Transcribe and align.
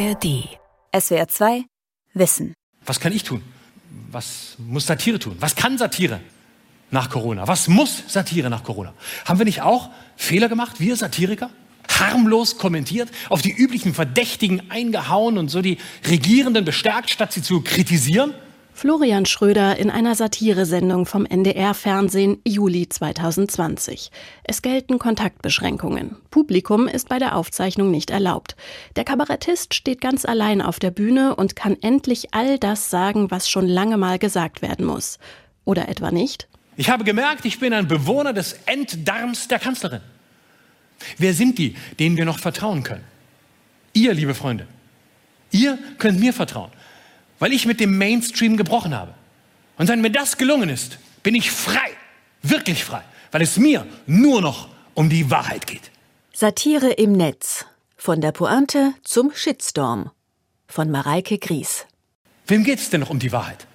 ARD. 0.00 0.48
SWR 0.98 1.28
2 1.28 1.64
Wissen. 2.14 2.54
Was 2.86 3.00
kann 3.00 3.12
ich 3.12 3.22
tun? 3.22 3.42
Was 4.10 4.56
muss 4.58 4.86
Satire 4.86 5.18
tun? 5.18 5.36
Was 5.40 5.54
kann 5.54 5.76
Satire 5.76 6.20
nach 6.90 7.10
Corona? 7.10 7.46
Was 7.46 7.68
muss 7.68 8.04
Satire 8.08 8.48
nach 8.48 8.64
Corona? 8.64 8.94
Haben 9.26 9.40
wir 9.40 9.44
nicht 9.44 9.60
auch 9.60 9.90
Fehler 10.16 10.48
gemacht, 10.48 10.80
wir 10.80 10.96
Satiriker? 10.96 11.50
Harmlos 11.88 12.56
kommentiert, 12.56 13.10
auf 13.28 13.42
die 13.42 13.52
üblichen 13.52 13.92
Verdächtigen 13.92 14.70
eingehauen 14.70 15.36
und 15.36 15.50
so 15.50 15.60
die 15.60 15.76
Regierenden 16.08 16.64
bestärkt, 16.64 17.10
statt 17.10 17.32
sie 17.32 17.42
zu 17.42 17.60
kritisieren? 17.60 18.32
Florian 18.80 19.26
Schröder 19.26 19.76
in 19.76 19.90
einer 19.90 20.14
Satiresendung 20.14 21.04
vom 21.04 21.26
NDR-Fernsehen 21.26 22.38
Juli 22.46 22.88
2020. 22.88 24.10
Es 24.42 24.62
gelten 24.62 24.98
Kontaktbeschränkungen. 24.98 26.16
Publikum 26.30 26.88
ist 26.88 27.10
bei 27.10 27.18
der 27.18 27.36
Aufzeichnung 27.36 27.90
nicht 27.90 28.08
erlaubt. 28.08 28.56
Der 28.96 29.04
Kabarettist 29.04 29.74
steht 29.74 30.00
ganz 30.00 30.24
allein 30.24 30.62
auf 30.62 30.78
der 30.78 30.92
Bühne 30.92 31.36
und 31.36 31.56
kann 31.56 31.76
endlich 31.82 32.32
all 32.32 32.58
das 32.58 32.88
sagen, 32.88 33.30
was 33.30 33.50
schon 33.50 33.68
lange 33.68 33.98
mal 33.98 34.18
gesagt 34.18 34.62
werden 34.62 34.86
muss. 34.86 35.18
Oder 35.66 35.90
etwa 35.90 36.10
nicht? 36.10 36.48
Ich 36.78 36.88
habe 36.88 37.04
gemerkt, 37.04 37.44
ich 37.44 37.60
bin 37.60 37.74
ein 37.74 37.86
Bewohner 37.86 38.32
des 38.32 38.60
Enddarms 38.64 39.46
der 39.48 39.58
Kanzlerin. 39.58 40.00
Wer 41.18 41.34
sind 41.34 41.58
die, 41.58 41.76
denen 41.98 42.16
wir 42.16 42.24
noch 42.24 42.38
vertrauen 42.38 42.82
können? 42.82 43.04
Ihr, 43.92 44.14
liebe 44.14 44.32
Freunde. 44.32 44.66
Ihr 45.50 45.78
könnt 45.98 46.18
mir 46.18 46.32
vertrauen 46.32 46.70
weil 47.40 47.52
ich 47.52 47.66
mit 47.66 47.80
dem 47.80 47.98
Mainstream 47.98 48.56
gebrochen 48.56 48.94
habe. 48.94 49.12
Und 49.76 49.88
wenn 49.88 50.00
mir 50.00 50.10
das 50.10 50.36
gelungen 50.36 50.68
ist, 50.68 50.98
bin 51.24 51.34
ich 51.34 51.50
frei, 51.50 51.90
wirklich 52.42 52.84
frei, 52.84 53.02
weil 53.32 53.42
es 53.42 53.56
mir 53.56 53.84
nur 54.06 54.40
noch 54.40 54.68
um 54.94 55.08
die 55.08 55.30
Wahrheit 55.30 55.66
geht. 55.66 55.90
Satire 56.32 56.92
im 56.92 57.12
Netz. 57.12 57.66
Von 57.96 58.20
der 58.20 58.32
Pointe 58.32 58.94
zum 59.02 59.32
Shitstorm. 59.34 60.10
Von 60.68 60.90
Mareike 60.90 61.38
Gries. 61.38 61.86
Wem 62.46 62.64
geht 62.64 62.78
es 62.78 62.88
denn 62.88 63.00
noch 63.00 63.10
um 63.10 63.18
die 63.18 63.32
Wahrheit? 63.32 63.66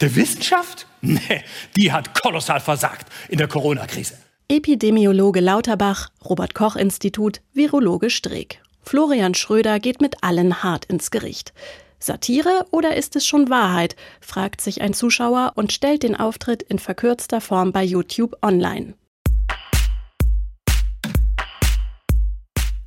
Der 0.00 0.14
Wissenschaft? 0.16 0.86
Nee, 1.02 1.42
die 1.78 1.92
hat 1.92 2.12
kolossal 2.12 2.60
versagt 2.60 3.10
in 3.30 3.38
der 3.38 3.48
Corona-Krise. 3.48 4.18
Epidemiologe 4.48 5.40
Lauterbach, 5.40 6.10
Robert 6.22 6.54
Koch 6.54 6.76
Institut, 6.76 7.40
Virologe 7.54 8.10
Streeck. 8.10 8.60
Florian 8.82 9.32
Schröder 9.32 9.80
geht 9.80 10.02
mit 10.02 10.22
allen 10.22 10.62
hart 10.62 10.84
ins 10.84 11.10
Gericht. 11.10 11.54
Satire 12.02 12.66
oder 12.70 12.96
ist 12.96 13.14
es 13.14 13.26
schon 13.26 13.50
Wahrheit? 13.50 13.94
fragt 14.20 14.62
sich 14.62 14.80
ein 14.80 14.94
Zuschauer 14.94 15.52
und 15.54 15.70
stellt 15.70 16.02
den 16.02 16.16
Auftritt 16.16 16.62
in 16.62 16.78
verkürzter 16.78 17.42
Form 17.42 17.72
bei 17.72 17.84
YouTube 17.84 18.36
online. 18.42 18.94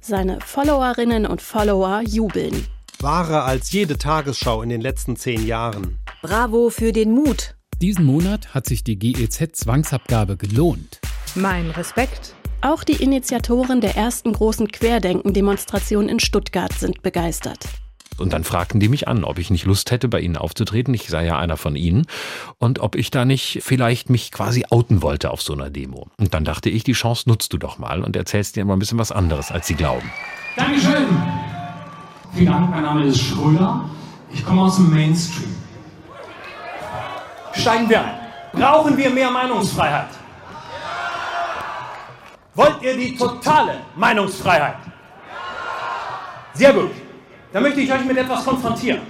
Seine 0.01 0.41
Followerinnen 0.41 1.27
und 1.27 1.41
Follower 1.41 2.01
jubeln. 2.01 2.67
Wahrer 2.99 3.45
als 3.45 3.71
jede 3.71 3.97
Tagesschau 3.97 4.61
in 4.63 4.69
den 4.69 4.81
letzten 4.81 5.15
zehn 5.15 5.45
Jahren. 5.45 5.99
Bravo 6.21 6.69
für 6.69 6.91
den 6.91 7.11
Mut. 7.11 7.55
Diesen 7.81 8.05
Monat 8.05 8.53
hat 8.53 8.65
sich 8.65 8.83
die 8.83 8.97
GEZ-Zwangsabgabe 8.97 10.37
gelohnt. 10.37 10.99
Mein 11.35 11.69
Respekt. 11.69 12.35
Auch 12.61 12.83
die 12.83 13.03
Initiatoren 13.03 13.81
der 13.81 13.95
ersten 13.95 14.33
großen 14.33 14.69
Querdenken-Demonstration 14.71 16.09
in 16.09 16.19
Stuttgart 16.19 16.73
sind 16.73 17.01
begeistert. 17.01 17.65
Und 18.17 18.33
dann 18.33 18.43
fragten 18.43 18.79
die 18.79 18.89
mich 18.89 19.07
an, 19.07 19.23
ob 19.23 19.39
ich 19.39 19.49
nicht 19.49 19.65
Lust 19.65 19.91
hätte, 19.91 20.07
bei 20.07 20.19
ihnen 20.19 20.37
aufzutreten. 20.37 20.93
Ich 20.93 21.07
sei 21.07 21.25
ja 21.25 21.37
einer 21.37 21.57
von 21.57 21.75
ihnen. 21.75 22.05
Und 22.57 22.79
ob 22.79 22.95
ich 22.95 23.11
da 23.11 23.25
nicht 23.25 23.59
vielleicht 23.63 24.09
mich 24.09 24.31
quasi 24.31 24.65
outen 24.69 25.01
wollte 25.01 25.31
auf 25.31 25.41
so 25.41 25.53
einer 25.53 25.69
Demo. 25.69 26.07
Und 26.17 26.33
dann 26.33 26.45
dachte 26.45 26.69
ich, 26.69 26.83
die 26.83 26.93
Chance 26.93 27.27
nutzt 27.27 27.53
du 27.53 27.57
doch 27.57 27.77
mal 27.77 28.03
und 28.03 28.15
erzählst 28.15 28.55
dir 28.55 28.61
immer 28.61 28.73
ein 28.73 28.79
bisschen 28.79 28.99
was 28.99 29.11
anderes, 29.11 29.51
als 29.51 29.67
sie 29.67 29.75
glauben. 29.75 30.09
Dankeschön. 30.55 31.07
Vielen 32.33 32.47
Dank, 32.47 32.69
mein 32.69 32.83
Name 32.83 33.05
ist 33.05 33.21
Schröder. 33.21 33.89
Ich 34.31 34.43
komme 34.43 34.63
aus 34.63 34.77
dem 34.77 34.91
Mainstream. 34.91 35.55
Steigen 37.53 37.89
wir 37.89 38.01
ein. 38.01 38.15
Brauchen 38.53 38.97
wir 38.97 39.09
mehr 39.09 39.29
Meinungsfreiheit? 39.31 40.09
Wollt 42.55 42.81
ihr 42.81 42.95
die 42.95 43.15
totale 43.15 43.77
Meinungsfreiheit? 43.95 44.77
Sehr 46.53 46.73
gut. 46.73 46.91
Da 47.53 47.61
möchte 47.61 47.81
ich 47.81 47.93
euch 47.93 48.03
mit 48.03 48.17
etwas 48.17 48.43
konfrontieren. 48.43 49.01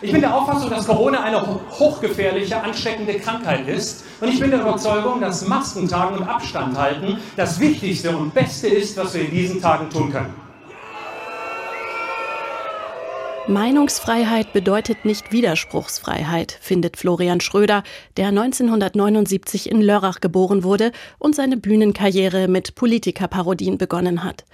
Ich 0.00 0.12
bin 0.12 0.20
der 0.20 0.32
Auffassung, 0.32 0.70
dass 0.70 0.86
Corona 0.86 1.24
eine 1.24 1.44
hochgefährliche, 1.70 2.62
ansteckende 2.62 3.14
Krankheit 3.14 3.66
ist. 3.66 4.04
Und 4.20 4.28
ich 4.28 4.38
bin 4.38 4.52
der 4.52 4.60
Überzeugung, 4.60 5.20
dass 5.20 5.48
Masken 5.48 5.88
tragen 5.88 6.18
und 6.18 6.22
Abstand 6.22 6.78
halten 6.78 7.18
das 7.36 7.58
Wichtigste 7.58 8.16
und 8.16 8.32
Beste 8.32 8.68
ist, 8.68 8.96
was 8.96 9.14
wir 9.14 9.22
in 9.22 9.32
diesen 9.32 9.60
Tagen 9.60 9.90
tun 9.90 10.12
können. 10.12 10.32
Meinungsfreiheit 13.48 14.52
bedeutet 14.52 15.04
nicht 15.04 15.32
Widerspruchsfreiheit, 15.32 16.56
findet 16.60 16.96
Florian 16.96 17.40
Schröder, 17.40 17.82
der 18.16 18.28
1979 18.28 19.68
in 19.68 19.82
Lörrach 19.82 20.20
geboren 20.20 20.62
wurde 20.62 20.92
und 21.18 21.34
seine 21.34 21.56
Bühnenkarriere 21.56 22.46
mit 22.46 22.76
Politikerparodien 22.76 23.78
begonnen 23.78 24.22
hat. 24.22 24.44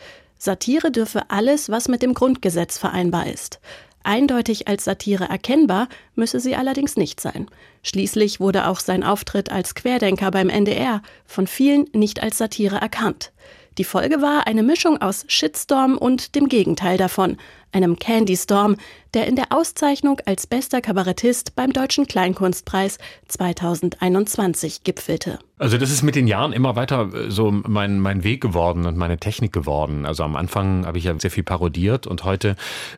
Satire 0.43 0.91
dürfe 0.91 1.29
alles, 1.29 1.69
was 1.69 1.89
mit 1.89 2.01
dem 2.01 2.15
Grundgesetz 2.15 2.79
vereinbar 2.79 3.27
ist. 3.27 3.61
Eindeutig 4.05 4.69
als 4.69 4.85
Satire 4.85 5.25
erkennbar 5.25 5.87
müsse 6.15 6.41
sie 6.41 6.57
allerdings 6.57 6.97
nicht 6.97 7.21
sein. 7.21 7.47
Schließlich 7.83 8.41
wurde 8.41 8.67
auch 8.67 8.81
sein 8.81 9.05
Auftritt 9.05 9.53
als 9.53 9.75
Querdenker 9.75 10.31
beim 10.31 10.49
NDR 10.49 11.03
von 11.27 11.47
vielen 11.47 11.85
nicht 11.93 12.23
als 12.23 12.39
Satire 12.39 12.77
erkannt. 12.77 13.33
Die 13.77 13.85
Folge 13.85 14.23
war 14.23 14.47
eine 14.47 14.63
Mischung 14.63 15.03
aus 15.03 15.27
Shitstorm 15.29 15.99
und 15.99 16.35
dem 16.35 16.49
Gegenteil 16.49 16.97
davon, 16.97 17.37
einem 17.71 17.99
Candy 17.99 18.37
Storm, 18.37 18.77
der 19.15 19.27
in 19.27 19.37
der 19.37 19.47
Auszeichnung 19.51 20.21
als 20.27 20.47
bester 20.47 20.81
Kabarettist 20.81 21.55
beim 21.57 21.73
Deutschen 21.73 22.07
Kleinkunstpreis 22.07 22.99
2021 23.29 24.85
gipfelte. 24.85 25.39
Also 25.61 25.77
das 25.77 25.91
ist 25.91 26.03
mit 26.03 26.15
den 26.15 26.27
Jahren 26.27 26.55
immer 26.55 26.75
weiter 26.75 27.13
äh, 27.13 27.31
so 27.31 27.51
mein, 27.51 28.01
mein 28.01 28.25
Weg 28.25 28.41
geworden 28.41 28.87
und 28.87 28.97
meine 28.97 29.19
Technik 29.19 29.53
geworden. 29.53 30.07
Also 30.07 30.25
am 30.25 30.35
Anfang 30.35 30.87
habe 30.87 30.97
ich 30.97 31.05
ja 31.05 31.19
sehr 31.19 31.31
viel 31.31 31.43
parodiert 31.43 32.07
und 32.07 32.25
heute 32.25 32.57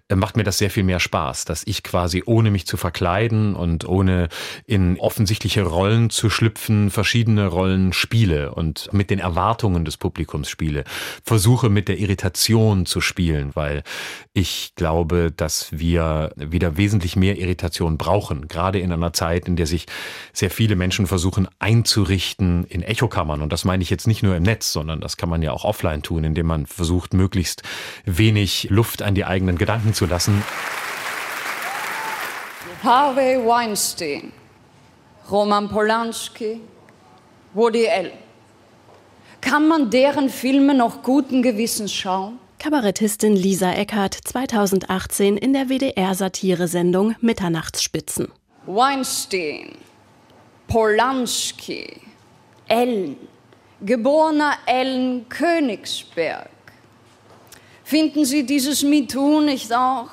äh, 0.09 0.15
macht 0.15 0.37
mir 0.37 0.45
das 0.45 0.59
sehr 0.59 0.71
viel 0.71 0.85
mehr 0.85 1.01
Spaß, 1.01 1.45
dass 1.45 1.67
ich 1.67 1.83
quasi 1.83 2.23
ohne 2.25 2.53
mich 2.53 2.65
zu 2.65 2.77
verkleiden 2.77 3.57
und 3.57 3.89
ohne 3.89 4.29
in 4.65 4.97
offensichtliche 5.01 5.65
Rollen 5.65 6.09
zu 6.11 6.31
schlüpfen, 6.31 6.91
verschiedene 6.91 7.49
Rollen 7.49 7.93
spiele 7.93 8.55
und 8.55 8.93
mit 8.93 9.11
den 9.11 9.19
Erwartungen 9.19 9.85
des 9.85 9.97
Publikums 9.97 10.49
spiele. 10.49 10.85
Versuche 11.25 11.69
mit 11.69 11.89
der 11.89 11.99
Irritation 11.99 12.87
zu 12.87 13.01
spielen, 13.01 13.51
weil 13.55 13.83
ich 14.35 14.75
glaube, 14.77 15.33
dass 15.37 15.67
wir 15.73 16.02
wir 16.03 16.33
wieder 16.37 16.77
wesentlich 16.77 17.17
mehr 17.17 17.39
Irritation 17.39 17.97
brauchen, 17.97 18.49
gerade 18.49 18.79
in 18.79 18.93
einer 18.93 19.13
Zeit, 19.13 19.47
in 19.47 19.57
der 19.57 19.67
sich 19.67 19.87
sehr 20.33 20.51
viele 20.51 20.77
Menschen 20.77 21.07
versuchen 21.07 21.49
einzurichten 21.59 22.65
in 22.65 22.83
Echokammern. 22.83 23.43
Und 23.43 23.53
das 23.53 23.65
meine 23.65 23.83
ich 23.83 23.91
jetzt 23.91 24.07
nicht 24.07 24.23
nur 24.23 24.37
im 24.37 24.43
Netz, 24.43 24.73
sondern 24.73 25.01
das 25.01 25.17
kann 25.17 25.29
man 25.29 25.43
ja 25.43 25.53
auch 25.53 25.65
offline 25.65 26.03
tun, 26.03 26.25
indem 26.25 26.47
man 26.47 26.67
versucht, 26.67 27.15
möglichst 27.15 27.63
wenig 28.05 28.69
Luft 28.71 29.03
an 29.03 29.15
die 29.15 29.25
eigenen 29.25 29.57
Gedanken 29.59 29.95
zu 29.95 30.07
lassen. 30.07 30.43
Harvey 32.83 33.39
Weinstein, 33.47 34.33
Roman 35.31 35.69
Polanski, 35.69 36.61
Woody 37.55 37.89
Allen. 37.89 38.11
Kann 39.41 39.69
man 39.69 39.91
deren 39.91 40.29
Filme 40.29 40.75
noch 40.75 41.03
guten 41.03 41.43
Gewissens 41.43 41.93
schauen? 41.93 42.39
Kabarettistin 42.63 43.35
Lisa 43.35 43.73
Eckert 43.73 44.15
2018 44.15 45.37
in 45.37 45.53
der 45.53 45.69
WDR-Satiresendung 45.69 47.17
Mitternachtsspitzen. 47.21 48.29
Weinstein, 48.67 49.73
Polanski, 50.69 51.97
Ellen, 52.69 53.17
geborener 53.81 54.53
Ellen 54.67 55.29
Königsberg. 55.29 56.51
Finden 57.83 58.25
Sie 58.25 58.47
dieses 58.47 58.85
MeToo 58.85 59.41
nicht 59.41 59.75
auch 59.75 60.11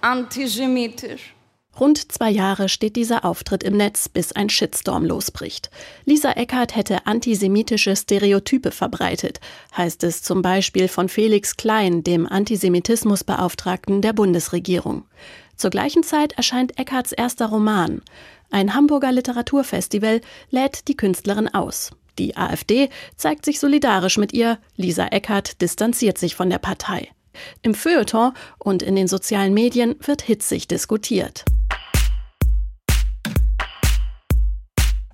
antisemitisch? 0.00 1.32
Rund 1.80 2.12
zwei 2.12 2.30
Jahre 2.30 2.68
steht 2.68 2.96
dieser 2.96 3.24
Auftritt 3.24 3.62
im 3.62 3.76
Netz, 3.76 4.08
bis 4.08 4.32
ein 4.32 4.50
Shitstorm 4.50 5.06
losbricht. 5.06 5.70
Lisa 6.04 6.32
Eckert 6.32 6.76
hätte 6.76 7.06
antisemitische 7.06 7.96
Stereotype 7.96 8.70
verbreitet, 8.70 9.40
heißt 9.76 10.04
es 10.04 10.22
zum 10.22 10.42
Beispiel 10.42 10.86
von 10.88 11.08
Felix 11.08 11.56
Klein, 11.56 12.04
dem 12.04 12.26
Antisemitismusbeauftragten 12.26 14.02
der 14.02 14.12
Bundesregierung. 14.12 15.06
Zur 15.56 15.70
gleichen 15.70 16.02
Zeit 16.02 16.32
erscheint 16.32 16.78
Eckarts 16.78 17.12
erster 17.12 17.46
Roman. 17.46 18.02
Ein 18.50 18.74
Hamburger 18.74 19.12
Literaturfestival 19.12 20.20
lädt 20.50 20.88
die 20.88 20.96
Künstlerin 20.96 21.48
aus. 21.48 21.90
Die 22.18 22.36
AfD 22.36 22.90
zeigt 23.16 23.46
sich 23.46 23.58
solidarisch 23.58 24.18
mit 24.18 24.34
ihr, 24.34 24.58
Lisa 24.76 25.06
Eckert 25.06 25.62
distanziert 25.62 26.18
sich 26.18 26.36
von 26.36 26.50
der 26.50 26.58
Partei. 26.58 27.08
Im 27.62 27.74
Feuilleton 27.74 28.34
und 28.58 28.82
in 28.82 28.94
den 28.94 29.08
sozialen 29.08 29.54
Medien 29.54 29.96
wird 30.00 30.20
hitzig 30.20 30.68
diskutiert. 30.68 31.46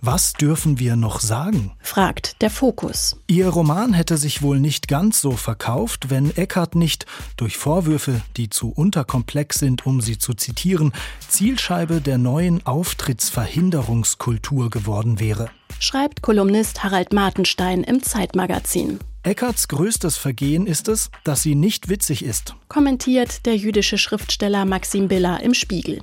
Was 0.01 0.33
dürfen 0.33 0.79
wir 0.79 0.95
noch 0.95 1.19
sagen? 1.19 1.73
fragt 1.81 2.41
der 2.41 2.51
Fokus. 2.51 3.17
Ihr 3.27 3.49
Roman 3.49 3.93
hätte 3.93 4.17
sich 4.17 4.43
wohl 4.43 4.61
nicht 4.61 4.87
ganz 4.87 5.21
so 5.21 5.33
verkauft, 5.33 6.09
wenn 6.09 6.37
Eckart 6.37 6.77
nicht 6.77 7.05
durch 7.37 7.57
Vorwürfe, 7.57 8.21
die 8.37 8.49
zu 8.49 8.71
unterkomplex 8.71 9.59
sind, 9.59 9.87
um 9.87 10.01
sie 10.01 10.17
zu 10.17 10.35
zitieren, 10.35 10.93
Zielscheibe 11.29 12.01
der 12.01 12.19
neuen 12.19 12.65
Auftrittsverhinderungskultur 12.65 14.71
geworden 14.71 15.19
wäre. 15.19 15.51
Schreibt 15.81 16.23
Kolumnist 16.23 16.85
Harald 16.85 17.13
Martenstein 17.13 17.83
im 17.83 18.03
Zeitmagazin. 18.03 19.01
Eckarts 19.25 19.67
größtes 19.67 20.17
Vergehen 20.17 20.67
ist 20.67 20.89
es, 20.89 21.11
dass 21.25 21.43
sie 21.43 21.57
nicht 21.57 21.89
witzig 21.89 22.25
ist. 22.25 22.55
Kommentiert 22.69 23.47
der 23.47 23.57
jüdische 23.57 23.99
Schriftsteller 23.99 24.65
Maxim 24.65 25.09
Biller 25.09 25.43
im 25.43 25.55
Spiegel. 25.55 26.03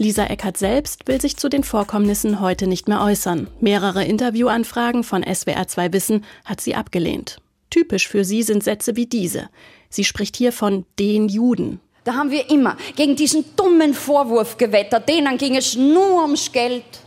Lisa 0.00 0.24
Eckert 0.24 0.56
selbst 0.56 1.06
will 1.08 1.20
sich 1.20 1.36
zu 1.36 1.50
den 1.50 1.62
Vorkommnissen 1.62 2.40
heute 2.40 2.66
nicht 2.66 2.88
mehr 2.88 3.02
äußern. 3.02 3.48
Mehrere 3.60 4.02
Interviewanfragen 4.02 5.04
von 5.04 5.22
SWR2 5.22 5.92
Wissen 5.92 6.24
hat 6.46 6.62
sie 6.62 6.74
abgelehnt. 6.74 7.36
Typisch 7.68 8.08
für 8.08 8.24
sie 8.24 8.42
sind 8.42 8.64
Sätze 8.64 8.96
wie 8.96 9.04
diese. 9.04 9.50
Sie 9.90 10.04
spricht 10.04 10.36
hier 10.36 10.54
von 10.54 10.86
den 10.98 11.28
Juden. 11.28 11.80
Da 12.04 12.14
haben 12.14 12.30
wir 12.30 12.48
immer 12.48 12.78
gegen 12.96 13.14
diesen 13.14 13.44
dummen 13.56 13.92
Vorwurf 13.92 14.56
gewettert. 14.56 15.06
Denen 15.06 15.36
ging 15.36 15.54
es 15.54 15.76
nur 15.76 16.22
ums 16.22 16.50
Geld. 16.50 17.00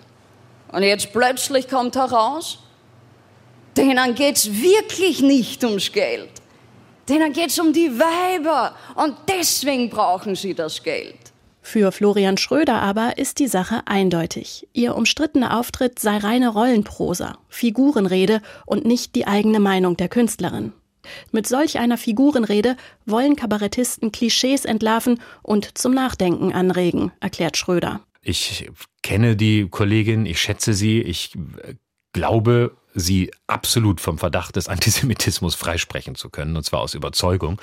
Und 0.72 0.84
jetzt 0.84 1.12
plötzlich 1.12 1.68
kommt 1.68 1.96
heraus, 1.96 2.60
denen 3.76 4.14
geht 4.14 4.36
es 4.36 4.62
wirklich 4.62 5.20
nicht 5.24 5.64
ums 5.64 5.92
Geld. 5.92 6.30
Denen 7.10 7.34
geht 7.34 7.50
es 7.50 7.58
um 7.58 7.74
die 7.74 7.90
Weiber. 7.98 8.76
Und 8.94 9.16
deswegen 9.28 9.90
brauchen 9.90 10.36
sie 10.36 10.54
das 10.54 10.84
Geld. 10.84 11.23
Für 11.66 11.94
Florian 11.94 12.38
Schröder 12.38 12.82
aber 12.82 13.18
ist 13.18 13.40
die 13.40 13.48
Sache 13.48 13.82
eindeutig. 13.86 14.68
Ihr 14.74 14.96
umstrittener 14.96 15.58
Auftritt 15.58 15.98
sei 15.98 16.18
reine 16.18 16.50
Rollenprosa, 16.50 17.38
Figurenrede 17.48 18.42
und 18.66 18.86
nicht 18.86 19.16
die 19.16 19.26
eigene 19.26 19.62
Meinung 19.62 19.96
der 19.96 20.10
Künstlerin. 20.10 20.74
Mit 21.32 21.48
solch 21.48 21.80
einer 21.80 21.98
Figurenrede 21.98 22.76
wollen 23.06 23.38
Kabarettisten 23.38 24.12
Klischees 24.12 24.66
entlarven 24.66 25.20
und 25.42 25.78
zum 25.78 25.94
Nachdenken 25.94 26.52
anregen, 26.52 27.12
erklärt 27.22 27.58
Schröder. 27.58 28.02
Ich 28.22 28.70
kenne 29.02 29.36
die 29.36 29.68
Kollegin, 29.70 30.26
ich 30.26 30.42
schätze 30.42 30.74
sie, 30.74 31.02
ich 31.02 31.32
glaube 32.12 32.76
sie 32.94 33.32
absolut 33.48 34.02
vom 34.02 34.18
Verdacht 34.18 34.56
des 34.56 34.68
Antisemitismus 34.68 35.56
freisprechen 35.56 36.16
zu 36.16 36.30
können, 36.30 36.56
und 36.56 36.64
zwar 36.64 36.82
aus 36.82 36.94
Überzeugung. 36.94 37.60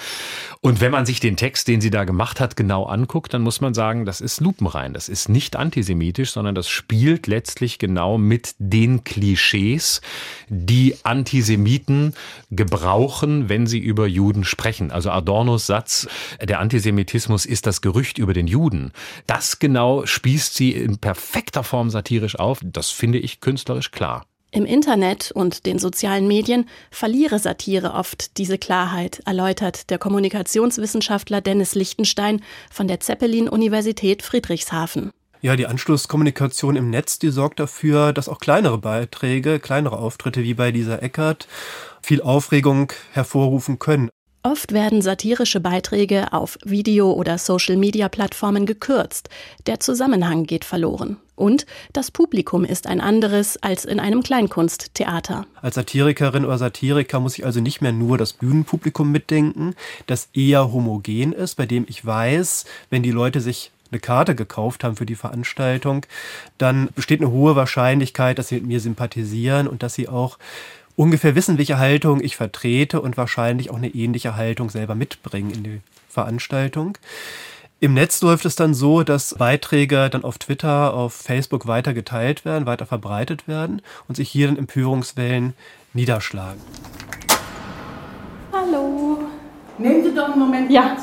Und 0.60 0.80
wenn 0.80 0.92
man 0.92 1.06
sich 1.06 1.20
den 1.20 1.36
Text, 1.36 1.68
den 1.68 1.80
sie 1.80 1.90
da 1.90 2.04
gemacht 2.04 2.40
hat, 2.40 2.56
genau 2.56 2.84
anguckt, 2.84 3.34
dann 3.34 3.42
muss 3.42 3.60
man 3.60 3.74
sagen, 3.74 4.04
das 4.04 4.20
ist 4.20 4.40
lupenrein. 4.40 4.94
Das 4.94 5.08
ist 5.08 5.28
nicht 5.28 5.56
antisemitisch, 5.56 6.32
sondern 6.32 6.54
das 6.54 6.68
spielt 6.68 7.26
letztlich 7.26 7.78
genau 7.78 8.18
mit 8.18 8.54
den 8.58 9.04
Klischees, 9.04 10.00
die 10.48 10.96
Antisemiten 11.02 12.14
gebrauchen, 12.50 13.48
wenn 13.48 13.66
sie 13.66 13.78
über 13.78 14.06
Juden 14.06 14.44
sprechen. 14.44 14.90
Also 14.90 15.10
Adornos 15.10 15.66
Satz, 15.66 16.08
der 16.42 16.60
Antisemitismus 16.60 17.46
ist 17.46 17.66
das 17.66 17.80
Gerücht 17.80 18.18
über 18.18 18.32
den 18.32 18.46
Juden. 18.46 18.92
Das 19.26 19.58
genau 19.58 20.06
spießt 20.06 20.54
sie 20.54 20.72
in 20.72 20.98
perfekter 20.98 21.64
Form 21.64 21.90
satirisch 21.90 22.38
auf. 22.38 22.60
Das 22.62 22.90
finde 22.90 23.18
ich 23.18 23.40
künstlerisch 23.40 23.90
klar. 23.90 24.26
Im 24.52 24.66
Internet 24.66 25.30
und 25.30 25.64
den 25.64 25.78
sozialen 25.78 26.26
Medien 26.26 26.68
verliere 26.90 27.38
Satire 27.38 27.94
oft 27.94 28.36
diese 28.36 28.58
Klarheit, 28.58 29.22
erläutert 29.24 29.90
der 29.90 29.98
Kommunikationswissenschaftler 29.98 31.40
Dennis 31.40 31.76
Lichtenstein 31.76 32.42
von 32.68 32.88
der 32.88 32.98
Zeppelin-Universität 32.98 34.22
Friedrichshafen. 34.22 35.12
Ja, 35.40 35.54
die 35.54 35.66
Anschlusskommunikation 35.66 36.74
im 36.74 36.90
Netz, 36.90 37.20
die 37.20 37.30
sorgt 37.30 37.60
dafür, 37.60 38.12
dass 38.12 38.28
auch 38.28 38.40
kleinere 38.40 38.78
Beiträge, 38.78 39.60
kleinere 39.60 39.98
Auftritte 39.98 40.42
wie 40.42 40.54
bei 40.54 40.72
dieser 40.72 41.02
Eckert 41.02 41.46
viel 42.02 42.20
Aufregung 42.20 42.92
hervorrufen 43.12 43.78
können. 43.78 44.10
Oft 44.42 44.72
werden 44.72 45.00
satirische 45.00 45.60
Beiträge 45.60 46.32
auf 46.32 46.58
Video- 46.64 47.12
oder 47.12 47.38
Social-Media-Plattformen 47.38 48.66
gekürzt. 48.66 49.28
Der 49.66 49.80
Zusammenhang 49.80 50.44
geht 50.44 50.64
verloren. 50.64 51.18
Und 51.40 51.64
das 51.94 52.10
Publikum 52.10 52.66
ist 52.66 52.86
ein 52.86 53.00
anderes 53.00 53.56
als 53.62 53.86
in 53.86 53.98
einem 53.98 54.22
Kleinkunsttheater. 54.22 55.46
Als 55.62 55.76
Satirikerin 55.76 56.44
oder 56.44 56.58
Satiriker 56.58 57.18
muss 57.18 57.38
ich 57.38 57.46
also 57.46 57.60
nicht 57.60 57.80
mehr 57.80 57.92
nur 57.92 58.18
das 58.18 58.34
Bühnenpublikum 58.34 59.10
mitdenken, 59.10 59.74
das 60.06 60.28
eher 60.34 60.70
homogen 60.70 61.32
ist, 61.32 61.54
bei 61.54 61.64
dem 61.64 61.86
ich 61.88 62.04
weiß, 62.04 62.66
wenn 62.90 63.02
die 63.02 63.10
Leute 63.10 63.40
sich 63.40 63.72
eine 63.90 64.00
Karte 64.00 64.34
gekauft 64.34 64.84
haben 64.84 64.96
für 64.96 65.06
die 65.06 65.14
Veranstaltung, 65.14 66.04
dann 66.58 66.90
besteht 66.94 67.22
eine 67.22 67.30
hohe 67.30 67.56
Wahrscheinlichkeit, 67.56 68.38
dass 68.38 68.48
sie 68.48 68.56
mit 68.56 68.66
mir 68.66 68.80
sympathisieren 68.80 69.66
und 69.66 69.82
dass 69.82 69.94
sie 69.94 70.10
auch 70.10 70.36
ungefähr 70.94 71.34
wissen, 71.34 71.56
welche 71.56 71.78
Haltung 71.78 72.20
ich 72.22 72.36
vertrete 72.36 73.00
und 73.00 73.16
wahrscheinlich 73.16 73.70
auch 73.70 73.78
eine 73.78 73.88
ähnliche 73.88 74.36
Haltung 74.36 74.68
selber 74.68 74.94
mitbringen 74.94 75.52
in 75.52 75.64
die 75.64 75.80
Veranstaltung. 76.10 76.98
Im 77.82 77.94
Netz 77.94 78.20
läuft 78.20 78.44
es 78.44 78.56
dann 78.56 78.74
so, 78.74 79.04
dass 79.04 79.34
Beiträge 79.38 80.10
dann 80.10 80.22
auf 80.22 80.36
Twitter, 80.36 80.92
auf 80.92 81.14
Facebook 81.14 81.66
weiter 81.66 81.94
geteilt 81.94 82.44
werden, 82.44 82.66
weiter 82.66 82.84
verbreitet 82.84 83.48
werden 83.48 83.80
und 84.06 84.16
sich 84.16 84.28
hier 84.28 84.48
dann 84.48 84.58
Empörungswellen 84.58 85.54
niederschlagen. 85.94 86.60
Hallo. 88.52 89.20
Nehmen 89.78 90.04
Sie 90.04 90.14
doch 90.14 90.28
einen 90.28 90.40
Moment. 90.40 90.70
Ja. 90.70 90.98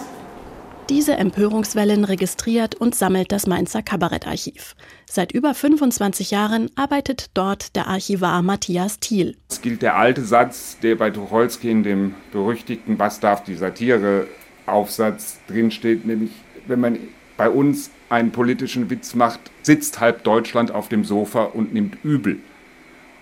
Diese 0.88 1.18
Empörungswellen 1.18 2.04
registriert 2.04 2.76
und 2.76 2.94
sammelt 2.94 3.32
das 3.32 3.48
Mainzer 3.48 3.82
Kabarettarchiv. 3.82 4.76
Seit 5.10 5.32
über 5.32 5.56
25 5.56 6.30
Jahren 6.30 6.70
arbeitet 6.76 7.32
dort 7.34 7.76
der 7.76 7.88
Archivar 7.88 8.44
Matthias 8.44 9.00
Thiel. 9.00 9.36
Es 9.50 9.64
gilt 9.64 9.82
der 9.82 9.96
alte 9.96 10.24
Satz, 10.24 10.78
der 10.84 10.96
bei 10.96 11.10
Tucholsky 11.10 11.72
in 11.72 11.82
dem 11.82 12.14
berüchtigten 12.32 13.00
Was 13.00 13.20
darf 13.20 13.44
die 13.44 13.56
Satire 13.56 14.28
Aufsatz 14.68 15.40
drinsteht, 15.48 16.06
nämlich 16.06 16.32
wenn 16.68 16.80
man 16.80 17.00
bei 17.38 17.50
uns 17.50 17.92
einen 18.10 18.32
politischen 18.32 18.90
Witz 18.90 19.16
macht, 19.16 19.40
sitzt 19.62 20.00
halb 20.00 20.24
Deutschland 20.24 20.72
auf 20.72 20.90
dem 20.90 21.04
Sofa 21.04 21.44
und 21.44 21.74
nimmt 21.74 21.98
übel. 22.04 22.40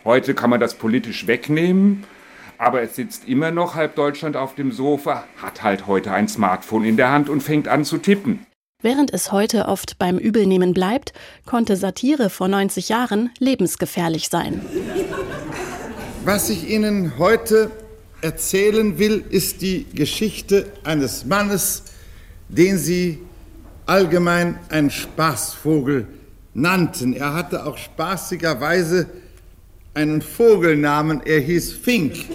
Heute 0.03 0.33
kann 0.33 0.49
man 0.49 0.59
das 0.59 0.75
politisch 0.75 1.27
wegnehmen 1.27 2.05
aber 2.57 2.81
es 2.81 2.95
sitzt 2.95 3.27
immer 3.27 3.51
noch 3.51 3.75
halb 3.75 3.95
Deutschland 3.95 4.37
auf 4.37 4.55
dem 4.55 4.71
Sofa, 4.71 5.25
hat 5.37 5.63
halt 5.63 5.87
heute 5.87 6.11
ein 6.11 6.27
Smartphone 6.27 6.85
in 6.85 6.97
der 6.97 7.11
Hand 7.11 7.29
und 7.29 7.41
fängt 7.41 7.67
an 7.67 7.83
zu 7.83 7.97
tippen. 7.97 8.45
Während 8.81 9.13
es 9.13 9.31
heute 9.31 9.67
oft 9.67 9.97
beim 9.97 10.17
Übelnehmen 10.17 10.73
bleibt, 10.73 11.13
konnte 11.45 11.75
Satire 11.75 12.29
vor 12.29 12.47
90 12.47 12.89
Jahren 12.89 13.31
lebensgefährlich 13.39 14.29
sein. 14.29 14.61
Was 16.23 16.49
ich 16.49 16.69
Ihnen 16.69 17.17
heute 17.17 17.71
erzählen 18.21 18.97
will, 18.99 19.23
ist 19.29 19.61
die 19.61 19.85
Geschichte 19.93 20.71
eines 20.83 21.25
Mannes, 21.25 21.83
den 22.47 22.77
Sie 22.77 23.19
allgemein 23.85 24.59
einen 24.69 24.89
Spaßvogel 24.89 26.07
nannten. 26.53 27.13
Er 27.13 27.33
hatte 27.33 27.65
auch 27.65 27.77
spaßigerweise 27.77 29.09
einen 29.93 30.21
Vogelnamen, 30.21 31.21
er 31.25 31.39
hieß 31.39 31.73
Fink. 31.73 32.25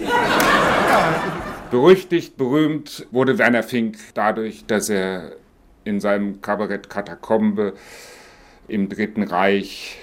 Berüchtigt, 1.69 2.37
berühmt 2.37 3.07
wurde 3.11 3.37
Werner 3.37 3.63
Fink 3.63 3.97
dadurch, 4.13 4.65
dass 4.65 4.89
er 4.89 5.33
in 5.83 5.99
seinem 5.99 6.41
Kabarett 6.41 6.89
Katakombe 6.89 7.73
im 8.67 8.89
Dritten 8.89 9.23
Reich 9.23 9.97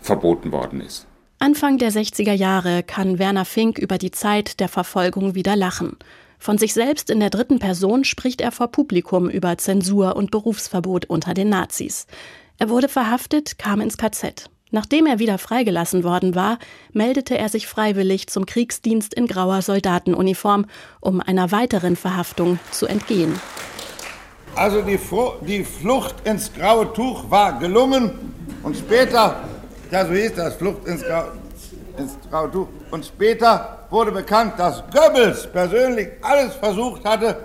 verboten 0.00 0.52
worden 0.52 0.80
ist. 0.80 1.06
Anfang 1.38 1.78
der 1.78 1.92
60er 1.92 2.32
Jahre 2.32 2.82
kann 2.82 3.18
Werner 3.18 3.44
Fink 3.44 3.78
über 3.78 3.98
die 3.98 4.10
Zeit 4.10 4.58
der 4.58 4.68
Verfolgung 4.68 5.34
wieder 5.34 5.54
lachen. 5.54 5.96
Von 6.38 6.58
sich 6.58 6.74
selbst 6.74 7.10
in 7.10 7.20
der 7.20 7.30
dritten 7.30 7.58
Person 7.58 8.04
spricht 8.04 8.40
er 8.40 8.52
vor 8.52 8.68
Publikum 8.68 9.28
über 9.28 9.58
Zensur 9.58 10.16
und 10.16 10.30
Berufsverbot 10.30 11.06
unter 11.06 11.34
den 11.34 11.48
Nazis. 11.48 12.06
Er 12.58 12.68
wurde 12.68 12.88
verhaftet, 12.88 13.58
kam 13.58 13.80
ins 13.80 13.96
KZ. 13.96 14.50
Nachdem 14.70 15.06
er 15.06 15.18
wieder 15.18 15.38
freigelassen 15.38 16.02
worden 16.02 16.34
war, 16.34 16.58
meldete 16.92 17.38
er 17.38 17.48
sich 17.48 17.66
freiwillig 17.66 18.26
zum 18.26 18.46
Kriegsdienst 18.46 19.14
in 19.14 19.26
grauer 19.26 19.62
Soldatenuniform, 19.62 20.66
um 21.00 21.20
einer 21.20 21.52
weiteren 21.52 21.96
Verhaftung 21.96 22.58
zu 22.72 22.86
entgehen. 22.86 23.38
Also 24.56 24.82
die, 24.82 24.98
die 25.46 25.64
Flucht 25.64 26.16
ins 26.24 26.52
graue 26.52 26.92
Tuch 26.92 27.30
war 27.30 27.58
gelungen 27.58 28.10
und 28.62 28.76
später, 28.76 29.44
ja 29.90 30.04
so 30.04 30.14
hieß 30.14 30.34
das, 30.34 30.56
Flucht 30.56 30.86
ins, 30.86 31.02
Grau, 31.04 31.26
ins 31.98 32.16
graue 32.30 32.68
und 32.90 33.04
später 33.04 33.86
wurde 33.90 34.12
bekannt, 34.12 34.54
dass 34.58 34.82
Goebbels 34.92 35.46
persönlich 35.46 36.08
alles 36.22 36.54
versucht 36.54 37.04
hatte, 37.04 37.36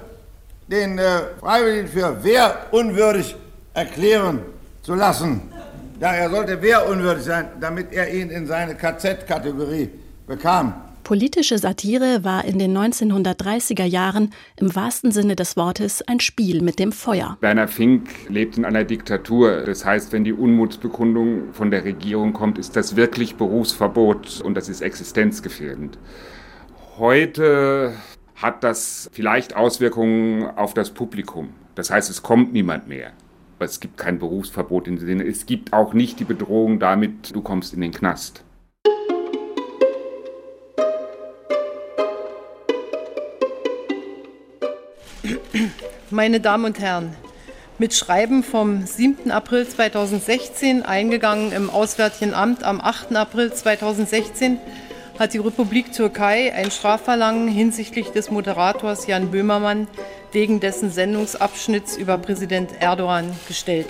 den 0.68 0.98
äh, 0.98 1.04
Freiwilligen 1.40 1.88
für 1.88 2.24
wehrunwürdig 2.24 3.36
erklären 3.74 4.40
zu 4.82 4.96
lassen. 4.96 5.52
Ja, 6.00 6.14
er 6.14 6.30
sollte 6.30 6.62
wehrunwürdig 6.62 7.24
sein, 7.24 7.50
damit 7.60 7.92
er 7.92 8.12
ihn 8.12 8.30
in 8.30 8.48
seine 8.48 8.76
KZ-Kategorie 8.76 9.90
bekam. 10.28 10.74
Politische 11.04 11.58
Satire 11.58 12.24
war 12.24 12.46
in 12.46 12.60
den 12.60 12.78
1930er 12.78 13.84
Jahren 13.84 14.34
im 14.56 14.74
wahrsten 14.76 15.12
Sinne 15.12 15.36
des 15.36 15.58
Wortes 15.58 16.02
ein 16.08 16.20
Spiel 16.20 16.62
mit 16.62 16.80
dem 16.80 16.92
Feuer. 16.92 17.38
Werner 17.42 17.68
Fink 17.68 18.10
lebt 18.30 18.58
in 18.58 18.66
einer 18.66 18.84
Diktatur. 18.84 19.64
Das 19.66 19.84
heißt, 19.84 20.14
wenn 20.14 20.24
die 20.24 20.34
Unmutsbekundung 20.34 21.54
von 21.54 21.72
der 21.72 21.84
Regierung 21.84 22.34
kommt, 22.34 22.58
ist 22.58 22.76
das 22.76 22.96
wirklich 22.96 23.36
Berufsverbot 23.36 24.42
und 24.42 24.56
das 24.56 24.70
ist 24.70 24.82
existenzgefährdend. 24.82 25.98
Heute 26.98 27.94
hat 28.36 28.64
das 28.64 29.10
vielleicht 29.12 29.56
Auswirkungen 29.56 30.46
auf 30.46 30.74
das 30.74 30.92
Publikum. 30.92 31.50
Das 31.76 31.90
heißt, 31.90 32.10
es 32.10 32.22
kommt 32.22 32.54
niemand 32.54 32.88
mehr. 32.88 33.12
Es 33.60 33.80
gibt 33.80 33.98
kein 33.98 34.18
Berufsverbot 34.18 34.88
in 34.88 34.96
dem 34.96 35.06
Sinne. 35.06 35.24
Es 35.24 35.46
gibt 35.46 35.74
auch 35.74 35.94
nicht 35.94 36.20
die 36.20 36.26
Bedrohung 36.26 36.80
damit, 36.80 37.36
du 37.36 37.42
kommst 37.42 37.74
in 37.74 37.82
den 37.82 37.92
Knast. 37.92 38.44
Meine 46.10 46.40
Damen 46.40 46.66
und 46.66 46.80
Herren, 46.80 47.14
mit 47.78 47.94
Schreiben 47.94 48.44
vom 48.44 48.86
7. 48.86 49.32
April 49.32 49.68
2016, 49.68 50.84
eingegangen 50.84 51.52
im 51.52 51.70
Auswärtigen 51.70 52.34
Amt 52.34 52.64
am 52.64 52.80
8. 52.80 53.16
April 53.16 53.52
2016, 53.52 54.60
hat 55.20 55.34
die 55.34 55.40
Republik 55.40 55.92
Türkei 55.92 56.54
ein 56.54 56.72
Strafverlangen 56.72 57.50
hinsichtlich 57.50 58.10
des 58.10 58.32
Moderators 58.32 59.08
Jan 59.08 59.30
Böhmermann 59.30 59.88
wegen 60.32 60.62
dessen 60.62 60.90
Sendungsabschnitts 60.90 61.98
über 61.98 62.18
Präsident 62.18 62.72
Erdogan 62.80 63.32
gestellt. 63.48 63.90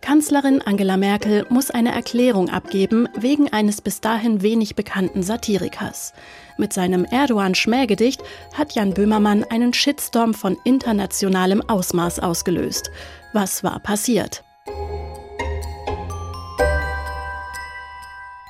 Kanzlerin 0.00 0.62
Angela 0.62 0.96
Merkel 0.96 1.46
muss 1.50 1.70
eine 1.70 1.92
Erklärung 1.92 2.48
abgeben 2.48 3.08
wegen 3.18 3.52
eines 3.52 3.80
bis 3.80 4.00
dahin 4.00 4.42
wenig 4.42 4.74
bekannten 4.74 5.22
Satirikers. 5.22 6.14
Mit 6.56 6.72
seinem 6.72 7.04
Erdogan-Schmähgedicht 7.04 8.22
hat 8.54 8.72
Jan 8.74 8.94
Böhmermann 8.94 9.44
einen 9.44 9.74
Shitstorm 9.74 10.32
von 10.34 10.56
internationalem 10.64 11.62
Ausmaß 11.68 12.20
ausgelöst. 12.20 12.90
Was 13.32 13.62
war 13.62 13.78
passiert? 13.80 14.42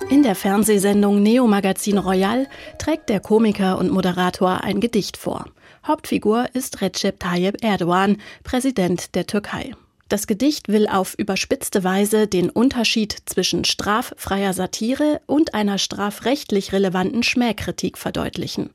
In 0.09 0.23
der 0.23 0.35
Fernsehsendung 0.35 1.23
Neo 1.23 1.47
Magazin 1.47 1.99
Royal 1.99 2.49
trägt 2.79 3.09
der 3.09 3.21
Komiker 3.21 3.79
und 3.79 3.91
Moderator 3.93 4.63
ein 4.63 4.81
Gedicht 4.81 5.17
vor. 5.17 5.45
Hauptfigur 5.87 6.47
ist 6.53 6.81
Recep 6.81 7.21
Tayyip 7.21 7.63
Erdogan, 7.63 8.17
Präsident 8.43 9.15
der 9.15 9.27
Türkei. 9.27 9.73
Das 10.11 10.27
Gedicht 10.27 10.67
will 10.67 10.89
auf 10.89 11.15
überspitzte 11.15 11.85
Weise 11.85 12.27
den 12.27 12.51
Unterschied 12.51 13.17
zwischen 13.27 13.65
straffreier 13.65 14.53
Satire 14.53 15.21
und 15.27 15.55
einer 15.55 15.79
strafrechtlich 15.79 16.73
relevanten 16.73 17.23
Schmähkritik 17.23 17.97
verdeutlichen. 17.97 18.71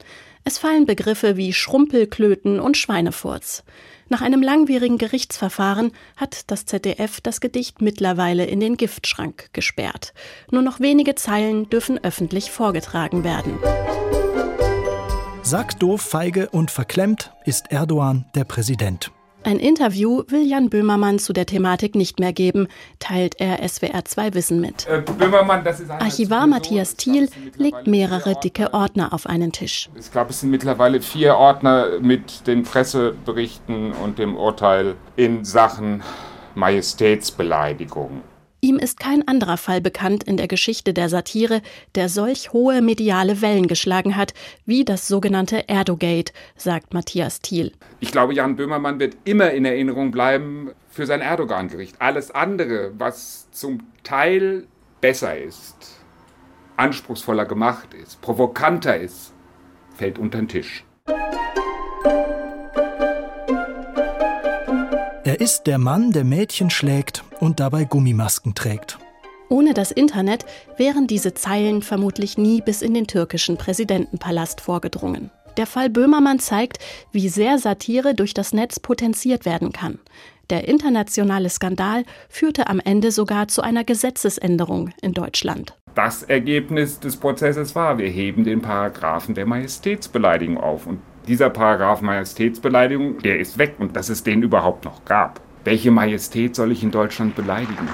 Es 0.45 0.57
fallen 0.57 0.85
Begriffe 0.85 1.35
wie 1.35 1.51
Schrumpelklöten 1.51 2.61
und 2.61 2.77
Schweinefurz. 2.77 3.65
Nach 4.07 4.21
einem 4.21 4.41
langwierigen 4.41 4.97
Gerichtsverfahren 4.97 5.91
hat 6.15 6.49
das 6.49 6.67
ZDF 6.67 7.19
das 7.19 7.41
Gedicht 7.41 7.81
mittlerweile 7.81 8.45
in 8.45 8.61
den 8.61 8.77
Giftschrank 8.77 9.49
gesperrt. 9.51 10.13
Nur 10.51 10.61
noch 10.61 10.79
wenige 10.79 11.15
Zeilen 11.15 11.69
dürfen 11.69 12.01
öffentlich 12.01 12.49
vorgetragen 12.49 13.25
werden. 13.25 13.59
Sackdoof, 15.41 16.01
feige 16.01 16.47
und 16.51 16.71
verklemmt 16.71 17.33
ist 17.43 17.73
Erdogan 17.73 18.23
der 18.35 18.45
Präsident. 18.45 19.11
Ein 19.45 19.59
Interview 19.59 20.23
will 20.27 20.41
Jan 20.41 20.71
Böhmermann 20.71 21.19
zu 21.19 21.31
der 21.31 21.45
Thematik 21.45 21.93
nicht 21.93 22.19
mehr 22.19 22.33
geben, 22.33 22.67
teilt 22.97 23.39
er 23.39 23.63
SWR2 23.63 24.33
Wissen 24.33 24.59
mit. 24.59 24.87
Äh, 24.87 25.03
Böhmermann, 25.19 25.63
das 25.63 25.79
ist 25.79 25.91
Archivar 25.91 26.47
Matthias 26.47 26.95
Thiel 26.95 27.29
legt 27.55 27.85
mehrere 27.85 28.33
dicke 28.43 28.73
Ordner 28.73 29.13
auf 29.13 29.27
einen 29.27 29.51
Tisch. 29.51 29.87
Ich 29.99 30.11
glaube, 30.11 30.31
es 30.31 30.39
sind 30.39 30.49
mittlerweile 30.49 30.99
vier 30.99 31.35
Ordner 31.35 31.99
mit 32.01 32.47
den 32.47 32.63
Presseberichten 32.63 33.91
und 33.91 34.17
dem 34.17 34.35
Urteil 34.35 34.95
in 35.15 35.45
Sachen 35.45 36.01
Majestätsbeleidigung. 36.55 38.23
Ihm 38.65 38.79
ist 38.79 38.99
kein 38.99 39.27
anderer 39.27 39.57
Fall 39.57 39.79
bekannt 39.79 40.23
in 40.23 40.37
der 40.37 40.47
Geschichte 40.47 40.91
der 40.91 41.07
Satire, 41.07 41.61
der 41.93 42.09
solch 42.09 42.51
hohe 42.51 42.81
mediale 42.81 43.43
Wellen 43.43 43.67
geschlagen 43.67 44.15
hat, 44.15 44.33
wie 44.65 44.83
das 44.83 45.07
sogenannte 45.07 45.69
Erdogate, 45.69 46.33
sagt 46.55 46.91
Matthias 46.91 47.41
Thiel. 47.41 47.73
Ich 47.99 48.11
glaube, 48.11 48.33
Jan 48.33 48.55
Böhmermann 48.55 48.99
wird 48.99 49.17
immer 49.23 49.51
in 49.51 49.65
Erinnerung 49.65 50.09
bleiben 50.09 50.71
für 50.89 51.05
sein 51.05 51.21
Erdogan-Gericht. 51.21 51.97
Alles 52.01 52.31
andere, 52.31 52.91
was 52.97 53.51
zum 53.51 53.83
Teil 54.03 54.65
besser 54.99 55.37
ist, 55.37 55.99
anspruchsvoller 56.75 57.45
gemacht 57.45 57.93
ist, 57.93 58.19
provokanter 58.21 58.97
ist, 58.97 59.31
fällt 59.95 60.17
unter 60.17 60.39
den 60.39 60.47
Tisch. 60.47 60.83
Er 65.35 65.41
ist 65.41 65.67
der 65.67 65.79
Mann, 65.79 66.13
der 66.13 66.23
Mädchen 66.23 66.69
schlägt 66.69 67.25
und 67.41 67.59
dabei 67.59 67.83
Gummimasken 67.83 68.55
trägt. 68.55 68.97
Ohne 69.49 69.73
das 69.73 69.91
Internet 69.91 70.45
wären 70.77 71.07
diese 71.07 71.33
Zeilen 71.33 71.81
vermutlich 71.81 72.37
nie 72.37 72.61
bis 72.61 72.81
in 72.81 72.93
den 72.93 73.05
türkischen 73.05 73.57
Präsidentenpalast 73.57 74.61
vorgedrungen. 74.61 75.31
Der 75.57 75.65
Fall 75.65 75.89
Böhmermann 75.89 76.39
zeigt, 76.39 76.77
wie 77.11 77.27
sehr 77.27 77.57
Satire 77.57 78.15
durch 78.15 78.33
das 78.33 78.53
Netz 78.53 78.79
potenziert 78.79 79.43
werden 79.43 79.73
kann. 79.73 79.99
Der 80.49 80.69
internationale 80.69 81.49
Skandal 81.49 82.05
führte 82.29 82.67
am 82.67 82.79
Ende 82.79 83.11
sogar 83.11 83.49
zu 83.49 83.61
einer 83.61 83.83
Gesetzesänderung 83.83 84.91
in 85.01 85.11
Deutschland. 85.11 85.75
Das 85.95 86.23
Ergebnis 86.23 87.01
des 87.01 87.17
Prozesses 87.17 87.75
war, 87.75 87.97
wir 87.97 88.07
heben 88.07 88.45
den 88.45 88.61
Paragraphen 88.61 89.35
der 89.35 89.45
Majestätsbeleidigung 89.45 90.57
auf. 90.57 90.87
Und 90.87 91.01
dieser 91.27 91.49
Paragraph 91.49 92.01
Majestätsbeleidigung, 92.01 93.19
der 93.19 93.39
ist 93.39 93.57
weg 93.57 93.75
und 93.79 93.95
dass 93.95 94.09
es 94.09 94.23
den 94.23 94.41
überhaupt 94.43 94.85
noch 94.85 95.03
gab. 95.05 95.41
Welche 95.63 95.89
Majestät 95.91 96.55
soll 96.55 96.71
ich 96.71 96.83
in 96.83 96.91
Deutschland 96.91 97.35
beleidigen? 97.35 97.89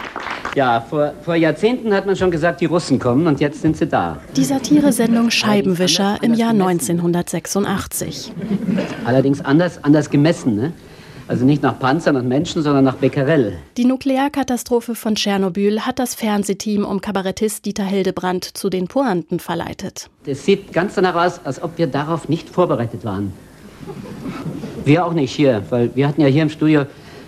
Ja, 0.55 0.81
vor, 0.81 1.13
vor 1.23 1.35
Jahrzehnten 1.35 1.93
hat 1.93 2.05
man 2.05 2.17
schon 2.17 2.29
gesagt, 2.29 2.59
die 2.59 2.65
Russen 2.65 2.99
kommen 2.99 3.25
und 3.27 3.39
jetzt 3.39 3.61
sind 3.61 3.77
sie 3.77 3.87
da. 3.87 4.17
Die 4.35 4.43
Satiresendung 4.43 5.31
Scheibenwischer 5.31 6.17
im 6.21 6.33
Jahr 6.33 6.49
1986. 6.49 8.33
Allerdings 9.05 9.39
anders, 9.39 9.81
anders 9.81 10.09
gemessen, 10.09 10.55
ne? 10.55 10.73
Also 11.27 11.45
nicht 11.45 11.63
nach 11.63 11.79
Panzern 11.79 12.15
und 12.15 12.27
Menschen, 12.27 12.61
sondern 12.61 12.83
nach 12.83 12.95
Becquerel. 12.95 13.57
Die 13.77 13.85
Nuklearkatastrophe 13.85 14.95
von 14.95 15.15
Tschernobyl 15.15 15.81
hat 15.81 15.99
das 15.99 16.15
Fernsehteam 16.15 16.83
um 16.83 17.01
Kabarettist 17.01 17.65
Dieter 17.65 17.85
Hildebrand 17.85 18.57
zu 18.57 18.69
den 18.69 18.87
Pointen 18.87 19.39
verleitet. 19.39 20.09
Es 20.25 20.45
sieht 20.45 20.73
ganz 20.73 20.95
danach 20.95 21.15
aus, 21.15 21.39
als 21.43 21.61
ob 21.61 21.77
wir 21.77 21.87
darauf 21.87 22.29
nicht 22.29 22.49
vorbereitet 22.49 23.05
waren. 23.05 23.33
Wir 24.83 25.05
auch 25.05 25.13
nicht 25.13 25.31
hier, 25.31 25.63
weil 25.69 25.95
wir 25.95 26.07
hatten 26.07 26.21
ja 26.21 26.27
hier 26.27 26.43
im 26.43 26.49
Studio 26.49 26.85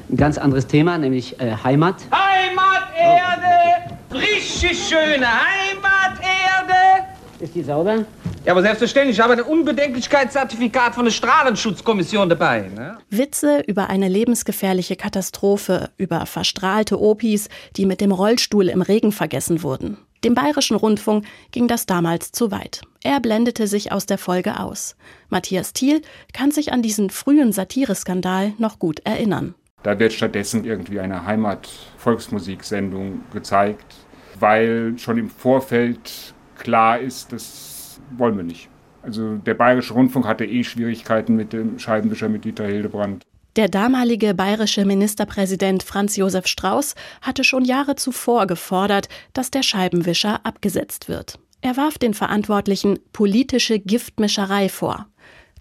ein 0.09 0.17
ganz 0.17 0.37
anderes 0.37 0.67
Thema, 0.67 0.97
nämlich 0.97 1.39
äh, 1.39 1.55
Heimat. 1.63 1.95
Heimaterde, 2.11 3.95
richtig 4.11 4.77
schöne 4.77 5.25
Heimaterde. 5.25 7.07
Ist 7.39 7.55
die 7.55 7.63
sauber? 7.63 8.05
Ja, 8.45 8.51
aber 8.51 8.61
selbstverständlich, 8.61 9.17
ich 9.17 9.23
habe 9.23 9.33
ein 9.33 9.41
Unbedenklichkeitszertifikat 9.41 10.95
von 10.95 11.05
der 11.05 11.13
Strahlenschutzkommission 11.13 12.27
dabei. 12.27 12.69
Ne? 12.75 12.97
Witze 13.09 13.61
über 13.67 13.89
eine 13.89 14.09
lebensgefährliche 14.09 14.97
Katastrophe, 14.97 15.91
über 15.95 16.25
verstrahlte 16.25 16.99
Opis, 16.99 17.47
die 17.77 17.85
mit 17.85 18.01
dem 18.01 18.11
Rollstuhl 18.11 18.67
im 18.67 18.81
Regen 18.81 19.13
vergessen 19.13 19.63
wurden. 19.63 19.97
Dem 20.25 20.35
Bayerischen 20.35 20.75
Rundfunk 20.75 21.25
ging 21.51 21.69
das 21.69 21.85
damals 21.85 22.33
zu 22.33 22.51
weit. 22.51 22.81
Er 23.01 23.21
blendete 23.21 23.65
sich 23.65 23.93
aus 23.93 24.07
der 24.07 24.17
Folge 24.17 24.59
aus. 24.59 24.97
Matthias 25.29 25.71
Thiel 25.71 26.01
kann 26.33 26.51
sich 26.51 26.73
an 26.73 26.81
diesen 26.81 27.11
frühen 27.11 27.53
Satireskandal 27.53 28.51
noch 28.57 28.77
gut 28.77 28.99
erinnern. 29.05 29.55
Da 29.83 29.97
wird 29.99 30.11
stattdessen 30.11 30.65
irgendwie 30.65 30.99
eine 30.99 31.25
Heimat-Volksmusiksendung 31.25 33.21
gezeigt, 33.31 33.95
weil 34.37 34.95
schon 34.97 35.17
im 35.17 35.29
Vorfeld 35.29 36.33
klar 36.57 36.99
ist, 36.99 37.31
dass 37.31 37.72
wollen 38.17 38.37
wir 38.37 38.43
nicht. 38.43 38.69
Also 39.01 39.35
der 39.35 39.53
Bayerische 39.53 39.93
Rundfunk 39.93 40.25
hatte 40.25 40.45
eh 40.45 40.63
Schwierigkeiten 40.63 41.35
mit 41.35 41.53
dem 41.53 41.77
Scheibenwischer 41.77 42.29
mit 42.29 42.45
Dieter 42.45 42.65
Hildebrand. 42.65 43.23
Der 43.55 43.67
damalige 43.67 44.33
bayerische 44.33 44.83
Ministerpräsident 44.83 45.83
Franz 45.83 46.15
Josef 46.15 46.47
Strauß 46.47 46.95
hatte 47.21 47.43
schon 47.43 47.65
Jahre 47.65 47.95
zuvor 47.95 48.47
gefordert, 48.47 49.09
dass 49.33 49.51
der 49.51 49.61
Scheibenwischer 49.61 50.43
abgesetzt 50.43 51.07
wird. 51.07 51.37
Er 51.61 51.77
warf 51.77 51.97
den 51.97 52.15
Verantwortlichen 52.15 52.99
politische 53.11 53.79
Giftmischerei 53.79 54.69
vor. 54.69 55.07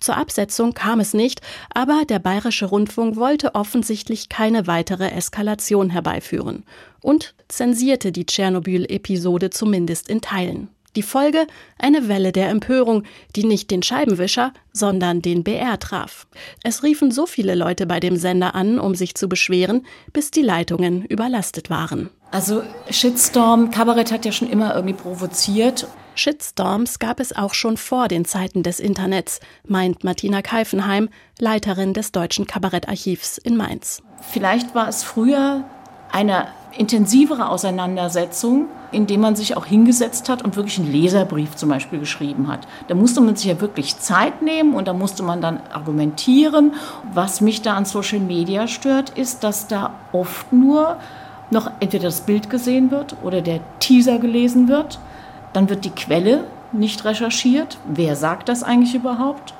Zur 0.00 0.16
Absetzung 0.16 0.72
kam 0.72 1.00
es 1.00 1.14
nicht, 1.14 1.42
aber 1.74 2.04
der 2.08 2.18
bayerische 2.18 2.66
Rundfunk 2.66 3.16
wollte 3.16 3.54
offensichtlich 3.54 4.28
keine 4.28 4.66
weitere 4.66 5.10
Eskalation 5.10 5.90
herbeiführen 5.90 6.64
und 7.02 7.34
zensierte 7.48 8.10
die 8.10 8.26
Tschernobyl-Episode 8.26 9.50
zumindest 9.50 10.08
in 10.08 10.20
Teilen. 10.20 10.68
Die 10.94 11.02
Folge 11.02 11.46
eine 11.78 12.08
Welle 12.08 12.32
der 12.32 12.50
Empörung, 12.50 13.04
die 13.34 13.44
nicht 13.44 13.70
den 13.70 13.82
Scheibenwischer, 13.82 14.52
sondern 14.74 15.22
den 15.22 15.42
BR 15.42 15.78
traf. 15.78 16.26
Es 16.62 16.82
riefen 16.82 17.10
so 17.10 17.24
viele 17.24 17.54
Leute 17.54 17.86
bei 17.86 17.98
dem 17.98 18.16
Sender 18.16 18.54
an, 18.54 18.78
um 18.78 18.94
sich 18.94 19.14
zu 19.14 19.26
beschweren, 19.26 19.86
bis 20.12 20.30
die 20.30 20.42
Leitungen 20.42 21.06
überlastet 21.06 21.70
waren. 21.70 22.10
Also 22.30 22.62
Shitstorm, 22.90 23.70
Kabarett 23.70 24.12
hat 24.12 24.26
ja 24.26 24.32
schon 24.32 24.50
immer 24.50 24.74
irgendwie 24.74 24.94
provoziert. 24.94 25.86
Shitstorms 26.14 26.98
gab 26.98 27.20
es 27.20 27.34
auch 27.34 27.54
schon 27.54 27.78
vor 27.78 28.08
den 28.08 28.26
Zeiten 28.26 28.62
des 28.62 28.78
Internets, 28.78 29.40
meint 29.66 30.04
Martina 30.04 30.42
Keifenheim, 30.42 31.08
Leiterin 31.38 31.94
des 31.94 32.12
Deutschen 32.12 32.46
Kabarettarchivs 32.46 33.38
in 33.38 33.56
Mainz. 33.56 34.02
Vielleicht 34.30 34.74
war 34.74 34.88
es 34.88 35.02
früher 35.02 35.64
eine 36.10 36.48
intensivere 36.76 37.48
Auseinandersetzung, 37.48 38.66
indem 38.92 39.20
man 39.20 39.36
sich 39.36 39.56
auch 39.56 39.66
hingesetzt 39.66 40.28
hat 40.28 40.42
und 40.42 40.56
wirklich 40.56 40.78
einen 40.78 40.92
Leserbrief 40.92 41.56
zum 41.56 41.68
Beispiel 41.68 41.98
geschrieben 41.98 42.48
hat. 42.48 42.66
Da 42.88 42.94
musste 42.94 43.20
man 43.20 43.36
sich 43.36 43.46
ja 43.46 43.60
wirklich 43.60 43.98
Zeit 43.98 44.42
nehmen 44.42 44.74
und 44.74 44.88
da 44.88 44.92
musste 44.92 45.22
man 45.22 45.40
dann 45.40 45.60
argumentieren. 45.72 46.74
Was 47.12 47.40
mich 47.40 47.62
da 47.62 47.74
an 47.74 47.84
Social 47.84 48.20
Media 48.20 48.66
stört, 48.68 49.10
ist, 49.10 49.44
dass 49.44 49.66
da 49.66 49.94
oft 50.12 50.52
nur 50.52 50.96
noch 51.50 51.70
entweder 51.80 52.04
das 52.04 52.22
Bild 52.22 52.50
gesehen 52.50 52.90
wird 52.90 53.16
oder 53.22 53.42
der 53.42 53.60
Teaser 53.78 54.18
gelesen 54.18 54.68
wird. 54.68 54.98
Dann 55.52 55.68
wird 55.68 55.84
die 55.84 55.90
Quelle 55.90 56.44
nicht 56.72 57.04
recherchiert. 57.04 57.78
Wer 57.86 58.16
sagt 58.16 58.48
das 58.48 58.62
eigentlich 58.62 58.94
überhaupt? 58.94 59.54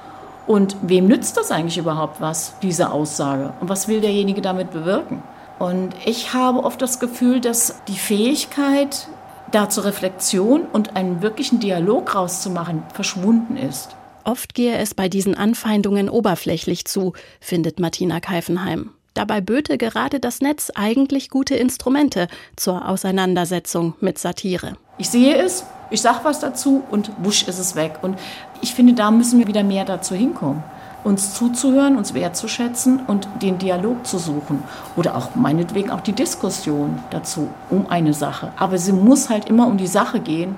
Und 0.46 0.76
wem 0.82 1.06
nützt 1.06 1.36
das 1.36 1.50
eigentlich 1.50 1.78
überhaupt 1.78 2.20
was, 2.20 2.54
diese 2.62 2.90
Aussage? 2.90 3.52
Und 3.60 3.68
was 3.68 3.86
will 3.88 4.00
derjenige 4.00 4.40
damit 4.40 4.70
bewirken? 4.72 5.22
Und 5.62 5.94
ich 6.04 6.34
habe 6.34 6.64
oft 6.64 6.82
das 6.82 6.98
Gefühl, 6.98 7.40
dass 7.40 7.76
die 7.86 7.96
Fähigkeit, 7.96 9.06
da 9.52 9.68
zur 9.68 9.84
Reflexion 9.84 10.62
und 10.62 10.96
einen 10.96 11.22
wirklichen 11.22 11.60
Dialog 11.60 12.16
rauszumachen, 12.16 12.82
verschwunden 12.92 13.56
ist. 13.56 13.94
Oft 14.24 14.54
gehe 14.54 14.76
es 14.76 14.92
bei 14.92 15.08
diesen 15.08 15.36
Anfeindungen 15.36 16.08
oberflächlich 16.08 16.84
zu, 16.86 17.12
findet 17.38 17.78
Martina 17.78 18.18
Keifenheim. 18.18 18.90
Dabei 19.14 19.40
böte 19.40 19.78
gerade 19.78 20.18
das 20.18 20.40
Netz 20.40 20.72
eigentlich 20.74 21.30
gute 21.30 21.54
Instrumente 21.54 22.26
zur 22.56 22.88
Auseinandersetzung 22.88 23.94
mit 24.00 24.18
Satire. 24.18 24.72
Ich 24.98 25.10
sehe 25.10 25.36
es, 25.36 25.64
ich 25.90 26.00
sage 26.00 26.24
was 26.24 26.40
dazu 26.40 26.82
und 26.90 27.12
wusch 27.18 27.46
ist 27.46 27.60
es 27.60 27.76
weg. 27.76 28.00
Und 28.02 28.18
ich 28.62 28.74
finde, 28.74 28.94
da 28.94 29.12
müssen 29.12 29.38
wir 29.38 29.46
wieder 29.46 29.62
mehr 29.62 29.84
dazu 29.84 30.16
hinkommen 30.16 30.64
uns 31.04 31.34
zuzuhören, 31.34 31.96
uns 31.96 32.14
wertzuschätzen 32.14 33.00
und 33.06 33.28
den 33.42 33.58
Dialog 33.58 34.06
zu 34.06 34.18
suchen. 34.18 34.62
Oder 34.96 35.16
auch 35.16 35.34
meinetwegen 35.34 35.90
auch 35.90 36.00
die 36.00 36.12
Diskussion 36.12 36.98
dazu 37.10 37.48
um 37.70 37.88
eine 37.88 38.14
Sache. 38.14 38.52
Aber 38.56 38.78
sie 38.78 38.92
muss 38.92 39.28
halt 39.28 39.48
immer 39.48 39.66
um 39.66 39.76
die 39.76 39.86
Sache 39.86 40.20
gehen 40.20 40.56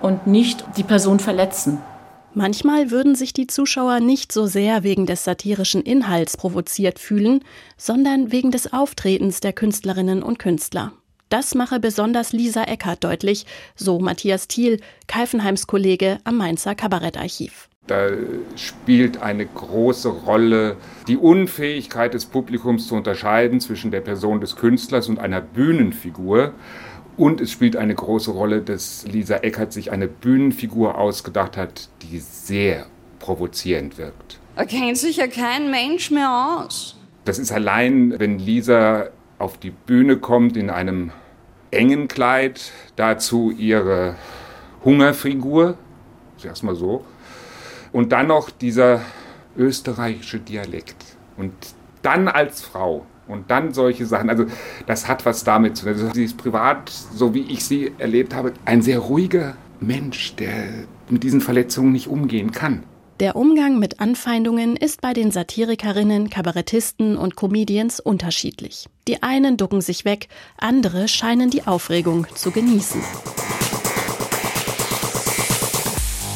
und 0.00 0.26
nicht 0.26 0.64
die 0.76 0.82
Person 0.82 1.20
verletzen. 1.20 1.78
Manchmal 2.34 2.90
würden 2.90 3.14
sich 3.14 3.34
die 3.34 3.46
Zuschauer 3.46 4.00
nicht 4.00 4.32
so 4.32 4.46
sehr 4.46 4.82
wegen 4.82 5.04
des 5.04 5.24
satirischen 5.24 5.82
Inhalts 5.82 6.38
provoziert 6.38 6.98
fühlen, 6.98 7.44
sondern 7.76 8.32
wegen 8.32 8.50
des 8.50 8.72
Auftretens 8.72 9.40
der 9.40 9.52
Künstlerinnen 9.52 10.22
und 10.22 10.38
Künstler. 10.38 10.92
Das 11.28 11.54
mache 11.54 11.78
besonders 11.78 12.32
Lisa 12.32 12.64
Eckert 12.64 13.04
deutlich, 13.04 13.44
so 13.74 13.98
Matthias 13.98 14.48
Thiel, 14.48 14.80
Keifenheims 15.08 15.66
Kollege 15.66 16.18
am 16.24 16.38
Mainzer 16.38 16.74
Kabarettarchiv. 16.74 17.68
Da 17.88 18.10
spielt 18.54 19.22
eine 19.22 19.44
große 19.44 20.08
Rolle 20.08 20.76
die 21.08 21.16
Unfähigkeit 21.16 22.14
des 22.14 22.26
Publikums 22.26 22.86
zu 22.86 22.94
unterscheiden 22.94 23.60
zwischen 23.60 23.90
der 23.90 24.00
Person 24.00 24.40
des 24.40 24.54
Künstlers 24.54 25.08
und 25.08 25.18
einer 25.18 25.40
Bühnenfigur. 25.40 26.52
Und 27.16 27.40
es 27.40 27.50
spielt 27.50 27.76
eine 27.76 27.94
große 27.94 28.30
Rolle, 28.30 28.62
dass 28.62 29.04
Lisa 29.06 29.36
Eckert 29.38 29.72
sich 29.72 29.90
eine 29.90 30.06
Bühnenfigur 30.06 30.96
ausgedacht 30.96 31.56
hat, 31.56 31.88
die 32.02 32.20
sehr 32.20 32.86
provozierend 33.18 33.98
wirkt. 33.98 34.38
Da 34.54 34.64
kennt 34.64 34.96
sich 34.96 35.16
ja 35.16 35.26
kein 35.26 35.70
Mensch 35.70 36.12
mehr 36.12 36.60
aus. 36.60 36.96
Das 37.24 37.40
ist 37.40 37.50
allein, 37.50 38.18
wenn 38.18 38.38
Lisa 38.38 39.08
auf 39.38 39.58
die 39.58 39.70
Bühne 39.70 40.18
kommt 40.18 40.56
in 40.56 40.70
einem 40.70 41.10
engen 41.72 42.06
Kleid, 42.06 42.70
dazu 42.94 43.50
ihre 43.50 44.14
Hungerfigur, 44.84 45.76
erstmal 46.44 46.74
so, 46.74 47.04
und 47.92 48.12
dann 48.12 48.28
noch 48.28 48.50
dieser 48.50 49.02
österreichische 49.56 50.38
Dialekt. 50.38 50.96
Und 51.36 51.52
dann 52.02 52.28
als 52.28 52.62
Frau 52.62 53.06
und 53.28 53.50
dann 53.50 53.72
solche 53.72 54.06
Sachen. 54.06 54.28
Also 54.30 54.46
das 54.86 55.08
hat 55.08 55.24
was 55.24 55.44
damit 55.44 55.76
zu 55.76 55.84
tun. 55.84 55.94
Also 55.94 56.10
sie 56.12 56.24
ist 56.24 56.36
privat, 56.36 56.90
so 56.90 57.34
wie 57.34 57.42
ich 57.42 57.64
sie 57.64 57.92
erlebt 57.98 58.34
habe, 58.34 58.52
ein 58.64 58.82
sehr 58.82 58.98
ruhiger 58.98 59.56
Mensch, 59.80 60.34
der 60.36 60.86
mit 61.08 61.22
diesen 61.22 61.40
Verletzungen 61.40 61.92
nicht 61.92 62.08
umgehen 62.08 62.52
kann. 62.52 62.84
Der 63.20 63.36
Umgang 63.36 63.78
mit 63.78 64.00
Anfeindungen 64.00 64.74
ist 64.76 65.00
bei 65.00 65.12
den 65.12 65.30
Satirikerinnen, 65.30 66.28
Kabarettisten 66.28 67.16
und 67.16 67.36
Comedians 67.36 68.00
unterschiedlich. 68.00 68.88
Die 69.06 69.22
einen 69.22 69.56
ducken 69.56 69.80
sich 69.80 70.04
weg, 70.04 70.28
andere 70.58 71.06
scheinen 71.06 71.50
die 71.50 71.66
Aufregung 71.66 72.26
zu 72.34 72.50
genießen. 72.50 73.00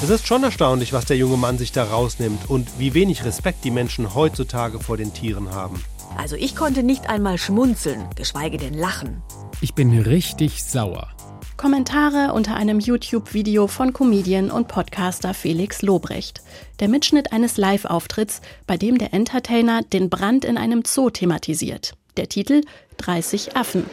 Es 0.06 0.10
ist 0.10 0.28
schon 0.28 0.44
erstaunlich, 0.44 0.92
was 0.92 1.04
der 1.04 1.16
junge 1.16 1.36
Mann 1.36 1.58
sich 1.58 1.72
da 1.72 1.82
rausnimmt 1.82 2.48
und 2.48 2.78
wie 2.78 2.94
wenig 2.94 3.24
Respekt 3.24 3.64
die 3.64 3.72
Menschen 3.72 4.14
heutzutage 4.14 4.78
vor 4.78 4.96
den 4.96 5.12
Tieren 5.12 5.52
haben. 5.52 5.82
Also 6.16 6.36
ich 6.36 6.54
konnte 6.54 6.84
nicht 6.84 7.10
einmal 7.10 7.38
schmunzeln, 7.38 8.08
geschweige 8.14 8.56
denn 8.56 8.74
lachen. 8.74 9.20
Ich 9.60 9.74
bin 9.74 10.00
richtig 10.00 10.62
sauer. 10.62 11.08
Kommentare 11.56 12.34
unter 12.34 12.54
einem 12.54 12.78
YouTube-Video 12.78 13.66
von 13.66 13.92
Comedian 13.92 14.52
und 14.52 14.68
Podcaster 14.68 15.34
Felix 15.34 15.82
Lobrecht. 15.82 16.40
Der 16.78 16.86
Mitschnitt 16.86 17.32
eines 17.32 17.56
Live-Auftritts, 17.56 18.42
bei 18.68 18.76
dem 18.76 18.98
der 18.98 19.12
Entertainer 19.12 19.82
den 19.82 20.08
Brand 20.08 20.44
in 20.44 20.56
einem 20.56 20.84
Zoo 20.86 21.10
thematisiert. 21.10 21.94
Der 22.16 22.28
Titel 22.28 22.62
30 22.98 23.56
Affen. 23.56 23.84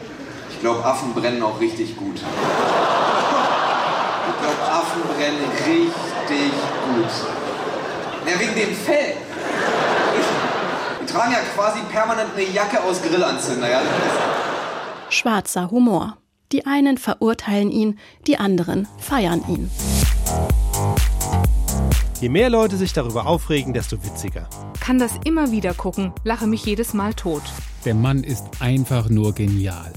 Ich 0.52 0.60
glaube, 0.60 0.84
Affen 0.84 1.12
brennen 1.12 1.42
auch 1.42 1.58
richtig 1.58 1.96
gut. 1.96 2.20
Ich 4.44 4.50
glaube, 4.50 4.72
Affen 4.72 5.02
brennen 5.02 5.50
richtig 5.66 6.52
gut. 6.84 7.10
Ja, 8.30 8.38
wegen 8.38 8.54
dem 8.54 8.74
Fell. 8.74 9.14
Die 11.00 11.06
tragen 11.06 11.32
ja 11.32 11.38
quasi 11.54 11.80
permanent 11.90 12.28
eine 12.36 12.44
Jacke 12.50 12.82
aus 12.82 13.00
Grillanzünder. 13.00 13.70
Ja? 13.70 13.80
Schwarzer 15.08 15.70
Humor. 15.70 16.18
Die 16.52 16.66
einen 16.66 16.98
verurteilen 16.98 17.70
ihn, 17.70 17.98
die 18.26 18.36
anderen 18.36 18.86
feiern 18.98 19.42
ihn. 19.48 19.70
Je 22.20 22.28
mehr 22.28 22.50
Leute 22.50 22.76
sich 22.76 22.92
darüber 22.92 23.26
aufregen, 23.26 23.72
desto 23.72 24.04
witziger. 24.04 24.46
Kann 24.78 24.98
das 24.98 25.12
immer 25.24 25.52
wieder 25.52 25.72
gucken, 25.72 26.12
lache 26.22 26.46
mich 26.46 26.66
jedes 26.66 26.92
Mal 26.92 27.14
tot. 27.14 27.42
Der 27.86 27.94
Mann 27.94 28.22
ist 28.22 28.44
einfach 28.60 29.08
nur 29.08 29.32
genial. 29.34 29.94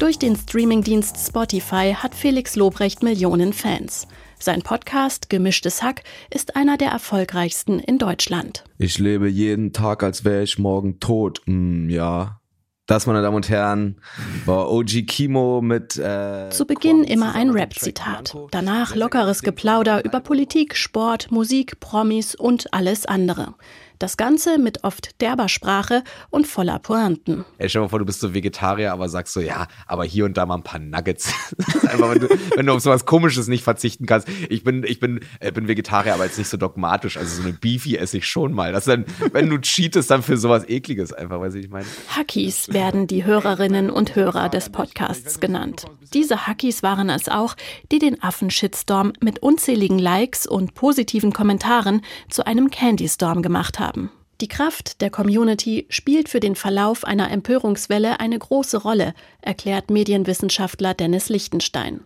Durch 0.00 0.18
den 0.18 0.34
Streamingdienst 0.34 1.18
Spotify 1.18 1.94
hat 1.94 2.14
Felix 2.14 2.56
Lobrecht 2.56 3.02
Millionen 3.02 3.52
Fans. 3.52 4.08
Sein 4.38 4.62
Podcast 4.62 5.28
Gemischtes 5.28 5.82
Hack 5.82 6.04
ist 6.32 6.56
einer 6.56 6.78
der 6.78 6.88
erfolgreichsten 6.88 7.78
in 7.78 7.98
Deutschland. 7.98 8.64
Ich 8.78 8.98
lebe 8.98 9.28
jeden 9.28 9.74
Tag, 9.74 10.02
als 10.02 10.24
wäre 10.24 10.42
ich 10.42 10.58
morgen 10.58 11.00
tot. 11.00 11.42
Mm, 11.44 11.90
ja. 11.90 12.40
Das, 12.86 13.06
meine 13.06 13.20
Damen 13.20 13.36
und 13.36 13.50
Herren, 13.50 14.00
war 14.46 14.72
OG 14.72 15.06
Kimo 15.06 15.60
mit. 15.60 15.98
Äh, 15.98 16.48
Zu 16.48 16.64
Beginn 16.64 17.04
immer 17.04 17.34
ein 17.34 17.50
Rap-Zitat. 17.50 18.34
Danach 18.52 18.96
lockeres 18.96 19.42
Geplauder 19.42 20.02
über 20.02 20.20
Politik, 20.20 20.76
Sport, 20.76 21.30
Musik, 21.30 21.78
Promis 21.78 22.34
und 22.34 22.72
alles 22.72 23.04
andere. 23.04 23.54
Das 24.00 24.16
Ganze 24.16 24.56
mit 24.56 24.82
oft 24.82 25.20
derber 25.20 25.50
Sprache 25.50 26.02
und 26.30 26.46
voller 26.46 26.78
Pointen. 26.78 27.44
Ey, 27.58 27.68
stell 27.68 27.80
dir 27.80 27.84
mal 27.84 27.88
vor, 27.90 27.98
du 27.98 28.06
bist 28.06 28.20
so 28.20 28.32
Vegetarier, 28.32 28.94
aber 28.94 29.10
sagst 29.10 29.34
so, 29.34 29.40
ja, 29.40 29.68
aber 29.86 30.06
hier 30.06 30.24
und 30.24 30.38
da 30.38 30.46
mal 30.46 30.54
ein 30.54 30.62
paar 30.62 30.80
Nuggets. 30.80 31.30
Einfach, 31.86 32.10
wenn 32.10 32.20
du, 32.20 32.28
wenn 32.56 32.64
du 32.64 32.72
auf 32.72 32.80
sowas 32.80 33.04
Komisches 33.04 33.46
nicht 33.46 33.62
verzichten 33.62 34.06
kannst. 34.06 34.26
Ich 34.48 34.64
bin, 34.64 34.84
ich 34.84 35.00
bin, 35.00 35.20
äh, 35.40 35.52
bin 35.52 35.68
Vegetarier, 35.68 36.14
aber 36.14 36.24
jetzt 36.24 36.38
nicht 36.38 36.48
so 36.48 36.56
dogmatisch. 36.56 37.18
Also 37.18 37.42
so 37.42 37.46
eine 37.46 37.52
Beefy 37.52 37.98
esse 37.98 38.16
ich 38.16 38.26
schon 38.26 38.54
mal. 38.54 38.72
Das 38.72 38.86
dann, 38.86 39.04
wenn 39.32 39.50
du 39.50 39.58
cheatest, 39.58 40.10
dann 40.10 40.22
für 40.22 40.38
sowas 40.38 40.66
Ekliges 40.66 41.12
einfach, 41.12 41.38
weiß 41.38 41.56
ich, 41.56 41.66
ich 41.66 41.70
meine. 41.70 41.84
Hackies 42.16 42.72
werden 42.72 43.06
die 43.06 43.26
Hörerinnen 43.26 43.90
und 43.90 44.16
Hörer 44.16 44.48
des 44.48 44.70
Podcasts 44.70 45.40
genannt. 45.40 45.84
Diese 46.14 46.46
Hackies 46.46 46.82
waren 46.82 47.10
es 47.10 47.28
auch, 47.28 47.54
die 47.92 47.98
den 47.98 48.22
Affen-Shitstorm 48.22 49.12
mit 49.20 49.40
unzähligen 49.40 49.98
Likes 49.98 50.46
und 50.46 50.72
positiven 50.72 51.34
Kommentaren 51.34 52.00
zu 52.30 52.46
einem 52.46 52.70
Candy-Storm 52.70 53.42
gemacht 53.42 53.78
haben 53.78 53.89
haben. 53.90 54.10
Die 54.40 54.48
Kraft 54.48 55.02
der 55.02 55.10
Community 55.10 55.86
spielt 55.90 56.30
für 56.30 56.40
den 56.40 56.54
Verlauf 56.54 57.04
einer 57.04 57.30
Empörungswelle 57.30 58.20
eine 58.20 58.38
große 58.38 58.78
Rolle, 58.78 59.12
erklärt 59.42 59.90
Medienwissenschaftler 59.90 60.94
Dennis 60.94 61.28
Lichtenstein. 61.28 62.00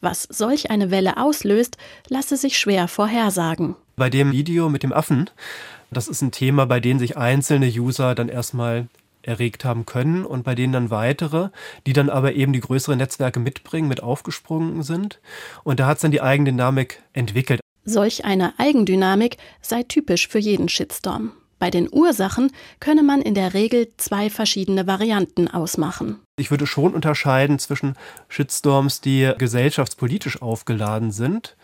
Was 0.00 0.22
solch 0.22 0.70
eine 0.70 0.90
Welle 0.90 1.16
auslöst, 1.16 1.76
lasse 2.08 2.36
sich 2.36 2.58
schwer 2.58 2.86
vorhersagen. 2.86 3.74
Bei 3.96 4.08
dem 4.08 4.32
Video 4.32 4.68
mit 4.68 4.82
dem 4.82 4.92
Affen, 4.92 5.28
das 5.90 6.06
ist 6.06 6.22
ein 6.22 6.30
Thema, 6.30 6.64
bei 6.64 6.78
dem 6.78 6.98
sich 6.98 7.16
einzelne 7.16 7.66
User 7.66 8.14
dann 8.14 8.28
erstmal 8.28 8.86
erregt 9.22 9.64
haben 9.64 9.84
können 9.84 10.24
und 10.24 10.44
bei 10.44 10.54
denen 10.54 10.72
dann 10.72 10.90
weitere, 10.90 11.50
die 11.86 11.92
dann 11.92 12.08
aber 12.08 12.34
eben 12.34 12.52
die 12.52 12.60
größeren 12.60 12.98
Netzwerke 12.98 13.40
mitbringen, 13.40 13.88
mit 13.88 14.02
aufgesprungen 14.02 14.82
sind. 14.82 15.20
Und 15.64 15.80
da 15.80 15.86
hat 15.86 15.96
es 15.96 16.02
dann 16.02 16.12
die 16.12 16.22
Eigendynamik 16.22 17.02
entwickelt. 17.12 17.60
Solch 17.84 18.24
eine 18.24 18.58
Eigendynamik 18.58 19.38
sei 19.60 19.82
typisch 19.82 20.28
für 20.28 20.38
jeden 20.38 20.68
Shitstorm. 20.68 21.32
Bei 21.60 21.70
den 21.70 21.88
Ursachen 21.92 22.50
könne 22.80 23.02
man 23.02 23.20
in 23.20 23.34
der 23.34 23.52
Regel 23.52 23.88
zwei 23.98 24.30
verschiedene 24.30 24.86
Varianten 24.86 25.46
ausmachen. 25.46 26.18
Ich 26.38 26.50
würde 26.50 26.66
schon 26.66 26.94
unterscheiden 26.94 27.58
zwischen 27.58 27.96
Shitstorms, 28.28 29.02
die 29.02 29.30
gesellschaftspolitisch 29.36 30.40
aufgeladen 30.40 31.12
sind 31.12 31.56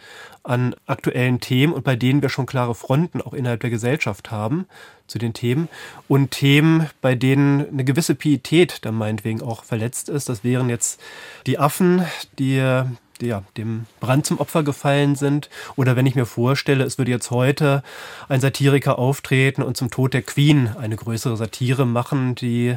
an 0.42 0.76
aktuellen 0.84 1.40
Themen 1.40 1.72
und 1.72 1.82
bei 1.82 1.96
denen 1.96 2.20
wir 2.20 2.28
schon 2.28 2.44
klare 2.44 2.74
Fronten 2.74 3.22
auch 3.22 3.32
innerhalb 3.32 3.60
der 3.60 3.70
Gesellschaft 3.70 4.30
haben 4.30 4.66
zu 5.06 5.18
den 5.18 5.32
Themen 5.32 5.68
und 6.08 6.30
Themen, 6.30 6.90
bei 7.00 7.14
denen 7.14 7.66
eine 7.66 7.84
gewisse 7.84 8.14
Pietät 8.14 8.84
dann 8.84 8.94
meinetwegen 8.94 9.40
auch 9.40 9.64
verletzt 9.64 10.10
ist. 10.10 10.28
Das 10.28 10.44
wären 10.44 10.68
jetzt 10.68 11.00
die 11.46 11.58
Affen, 11.58 12.04
die 12.38 12.62
ja, 13.20 13.42
dem 13.56 13.86
Brand 14.00 14.26
zum 14.26 14.38
Opfer 14.38 14.62
gefallen 14.62 15.16
sind. 15.16 15.48
Oder 15.76 15.96
wenn 15.96 16.06
ich 16.06 16.14
mir 16.14 16.26
vorstelle, 16.26 16.84
es 16.84 16.98
würde 16.98 17.10
jetzt 17.10 17.30
heute 17.30 17.82
ein 18.28 18.40
Satiriker 18.40 18.98
auftreten 18.98 19.62
und 19.62 19.76
zum 19.76 19.90
Tod 19.90 20.14
der 20.14 20.22
Queen 20.22 20.70
eine 20.78 20.96
größere 20.96 21.36
Satire 21.36 21.86
machen, 21.86 22.34
die 22.34 22.76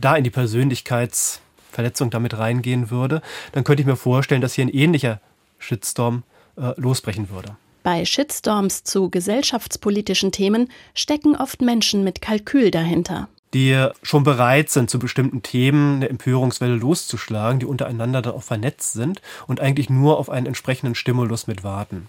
da 0.00 0.16
in 0.16 0.24
die 0.24 0.30
Persönlichkeitsverletzung 0.30 2.10
damit 2.10 2.38
reingehen 2.38 2.90
würde, 2.90 3.22
dann 3.52 3.64
könnte 3.64 3.82
ich 3.82 3.86
mir 3.86 3.96
vorstellen, 3.96 4.40
dass 4.40 4.54
hier 4.54 4.64
ein 4.64 4.74
ähnlicher 4.74 5.20
Shitstorm 5.58 6.22
äh, 6.56 6.72
losbrechen 6.76 7.30
würde. 7.30 7.56
Bei 7.82 8.04
Shitstorms 8.04 8.84
zu 8.84 9.08
gesellschaftspolitischen 9.08 10.32
Themen 10.32 10.68
stecken 10.94 11.34
oft 11.34 11.62
Menschen 11.62 12.04
mit 12.04 12.20
Kalkül 12.20 12.70
dahinter 12.70 13.28
die 13.54 13.88
schon 14.02 14.22
bereit 14.22 14.70
sind, 14.70 14.90
zu 14.90 14.98
bestimmten 14.98 15.42
Themen 15.42 15.96
eine 15.96 16.08
Empörungswelle 16.08 16.76
loszuschlagen, 16.76 17.60
die 17.60 17.66
untereinander 17.66 18.22
dann 18.22 18.34
auch 18.34 18.42
vernetzt 18.42 18.92
sind 18.92 19.20
und 19.46 19.60
eigentlich 19.60 19.90
nur 19.90 20.18
auf 20.18 20.30
einen 20.30 20.46
entsprechenden 20.46 20.94
Stimulus 20.94 21.46
mit 21.46 21.64
warten. 21.64 22.08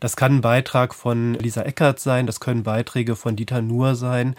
Das 0.00 0.16
kann 0.16 0.36
ein 0.36 0.40
Beitrag 0.40 0.94
von 0.94 1.34
Lisa 1.34 1.62
Eckert 1.62 2.00
sein, 2.00 2.26
das 2.26 2.40
können 2.40 2.62
Beiträge 2.62 3.16
von 3.16 3.36
Dieter 3.36 3.62
Nuhr 3.62 3.94
sein. 3.94 4.36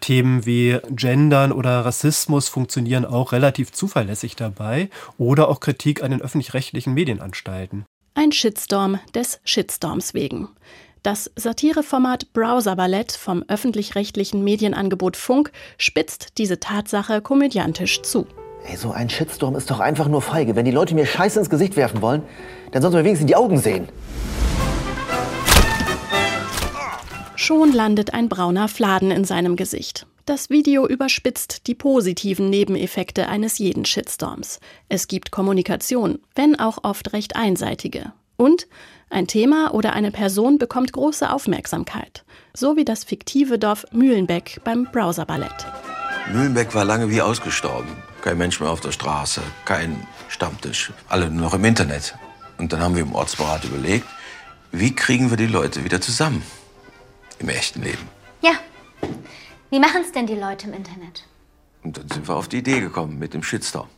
Themen 0.00 0.44
wie 0.44 0.78
Gendern 0.90 1.52
oder 1.52 1.84
Rassismus 1.84 2.48
funktionieren 2.48 3.04
auch 3.04 3.32
relativ 3.32 3.72
zuverlässig 3.72 4.36
dabei 4.36 4.90
oder 5.18 5.48
auch 5.48 5.60
Kritik 5.60 6.02
an 6.02 6.10
den 6.10 6.20
öffentlich-rechtlichen 6.20 6.92
Medienanstalten. 6.94 7.84
Ein 8.14 8.30
Shitstorm 8.30 9.00
des 9.14 9.40
Shitstorms 9.44 10.14
wegen. 10.14 10.48
Das 11.04 11.30
Satireformat 11.36 12.32
Browser 12.32 12.76
Ballett 12.76 13.12
vom 13.12 13.44
öffentlich-rechtlichen 13.46 14.42
Medienangebot 14.42 15.18
Funk 15.18 15.52
spitzt 15.76 16.38
diese 16.38 16.60
Tatsache 16.60 17.20
komödiantisch 17.20 18.00
zu. 18.00 18.26
Ey, 18.66 18.78
so 18.78 18.90
ein 18.90 19.10
Shitstorm 19.10 19.54
ist 19.54 19.70
doch 19.70 19.80
einfach 19.80 20.08
nur 20.08 20.22
feige. 20.22 20.56
Wenn 20.56 20.64
die 20.64 20.70
Leute 20.70 20.94
mir 20.94 21.04
Scheiße 21.04 21.38
ins 21.38 21.50
Gesicht 21.50 21.76
werfen 21.76 22.00
wollen, 22.00 22.22
dann 22.72 22.80
sollen 22.80 22.92
sie 22.92 22.96
mir 22.96 23.04
wenigstens 23.04 23.24
in 23.24 23.26
die 23.26 23.36
Augen 23.36 23.58
sehen. 23.58 23.86
Schon 27.36 27.74
landet 27.74 28.14
ein 28.14 28.30
brauner 28.30 28.68
Fladen 28.68 29.10
in 29.10 29.26
seinem 29.26 29.56
Gesicht. 29.56 30.06
Das 30.24 30.48
Video 30.48 30.88
überspitzt 30.88 31.66
die 31.66 31.74
positiven 31.74 32.48
Nebeneffekte 32.48 33.28
eines 33.28 33.58
jeden 33.58 33.84
Shitstorms. 33.84 34.58
Es 34.88 35.06
gibt 35.06 35.30
Kommunikation, 35.30 36.20
wenn 36.34 36.58
auch 36.58 36.78
oft 36.82 37.12
recht 37.12 37.36
einseitige. 37.36 38.14
Und 38.36 38.66
ein 39.10 39.26
Thema 39.26 39.72
oder 39.72 39.92
eine 39.92 40.10
Person 40.10 40.58
bekommt 40.58 40.92
große 40.92 41.30
Aufmerksamkeit, 41.30 42.24
so 42.52 42.76
wie 42.76 42.84
das 42.84 43.04
fiktive 43.04 43.58
Dorf 43.58 43.86
Mühlenbeck 43.92 44.60
beim 44.64 44.88
Browserballett. 44.90 45.66
Mühlenbeck 46.32 46.74
war 46.74 46.84
lange 46.84 47.10
wie 47.10 47.22
ausgestorben. 47.22 47.90
Kein 48.22 48.38
Mensch 48.38 48.58
mehr 48.58 48.70
auf 48.70 48.80
der 48.80 48.92
Straße, 48.92 49.42
kein 49.64 50.06
Stammtisch, 50.28 50.92
alle 51.08 51.30
nur 51.30 51.42
noch 51.42 51.54
im 51.54 51.64
Internet. 51.64 52.16
Und 52.58 52.72
dann 52.72 52.80
haben 52.80 52.94
wir 52.94 53.02
im 53.02 53.14
Ortsberat 53.14 53.64
überlegt, 53.64 54.06
wie 54.72 54.94
kriegen 54.94 55.30
wir 55.30 55.36
die 55.36 55.46
Leute 55.46 55.84
wieder 55.84 56.00
zusammen 56.00 56.42
im 57.38 57.48
echten 57.48 57.82
Leben. 57.82 58.08
Ja, 58.40 58.52
wie 59.70 59.78
machen 59.78 60.02
es 60.02 60.12
denn 60.12 60.26
die 60.26 60.34
Leute 60.34 60.66
im 60.66 60.74
Internet? 60.74 61.24
Und 61.82 61.98
dann 61.98 62.08
sind 62.08 62.26
wir 62.26 62.34
auf 62.34 62.48
die 62.48 62.58
Idee 62.58 62.80
gekommen 62.80 63.18
mit 63.18 63.34
dem 63.34 63.42
Shitstorm. 63.42 63.88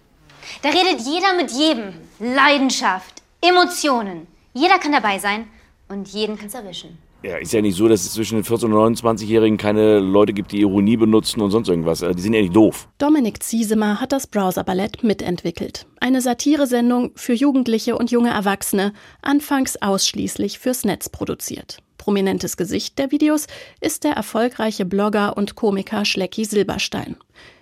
Da 0.63 0.71
redet 0.71 1.01
jeder 1.01 1.35
mit 1.35 1.51
jedem. 1.51 1.95
Leidenschaft, 2.19 3.23
Emotionen. 3.49 4.27
Jeder 4.55 4.79
kann 4.79 4.93
dabei 4.93 5.19
sein 5.19 5.47
und 5.89 6.09
jeden 6.09 6.37
kann 6.37 6.47
es 6.47 6.55
erwischen. 6.55 6.99
Ja, 7.23 7.39
ist 7.39 7.53
ja 7.53 7.63
nicht 7.63 7.77
so, 7.77 7.89
dass 7.89 8.05
es 8.05 8.13
zwischen 8.13 8.37
den 8.37 8.45
14- 8.45 8.67
und 8.67 8.97
29-Jährigen 8.99 9.57
keine 9.57 9.99
Leute 9.99 10.33
gibt, 10.33 10.53
die 10.53 10.61
Ironie 10.61 10.97
benutzen 10.97 11.41
und 11.41 11.51
sonst 11.51 11.69
irgendwas. 11.69 12.03
Also, 12.03 12.15
die 12.15 12.23
sind 12.23 12.35
ja 12.35 12.41
nicht 12.41 12.55
doof. 12.55 12.89
Dominik 12.99 13.43
Ziesemer 13.43 14.01
hat 14.01 14.13
das 14.13 14.27
Browser-Ballett 14.27 15.03
mitentwickelt. 15.03 15.87
Eine 15.99 16.21
Satiresendung 16.21 17.13
für 17.17 17.33
Jugendliche 17.33 17.97
und 17.97 18.11
junge 18.11 18.31
Erwachsene, 18.31 18.93
anfangs 19.23 19.81
ausschließlich 19.81 20.59
fürs 20.59 20.85
Netz 20.85 21.09
produziert. 21.09 21.79
Prominentes 21.99 22.57
Gesicht 22.57 22.99
der 22.99 23.11
Videos 23.11 23.47
ist 23.81 24.05
der 24.05 24.13
erfolgreiche 24.13 24.85
Blogger 24.85 25.37
und 25.37 25.57
Komiker 25.57 26.05
Schlecki 26.05 26.45
Silberstein. 26.45 27.17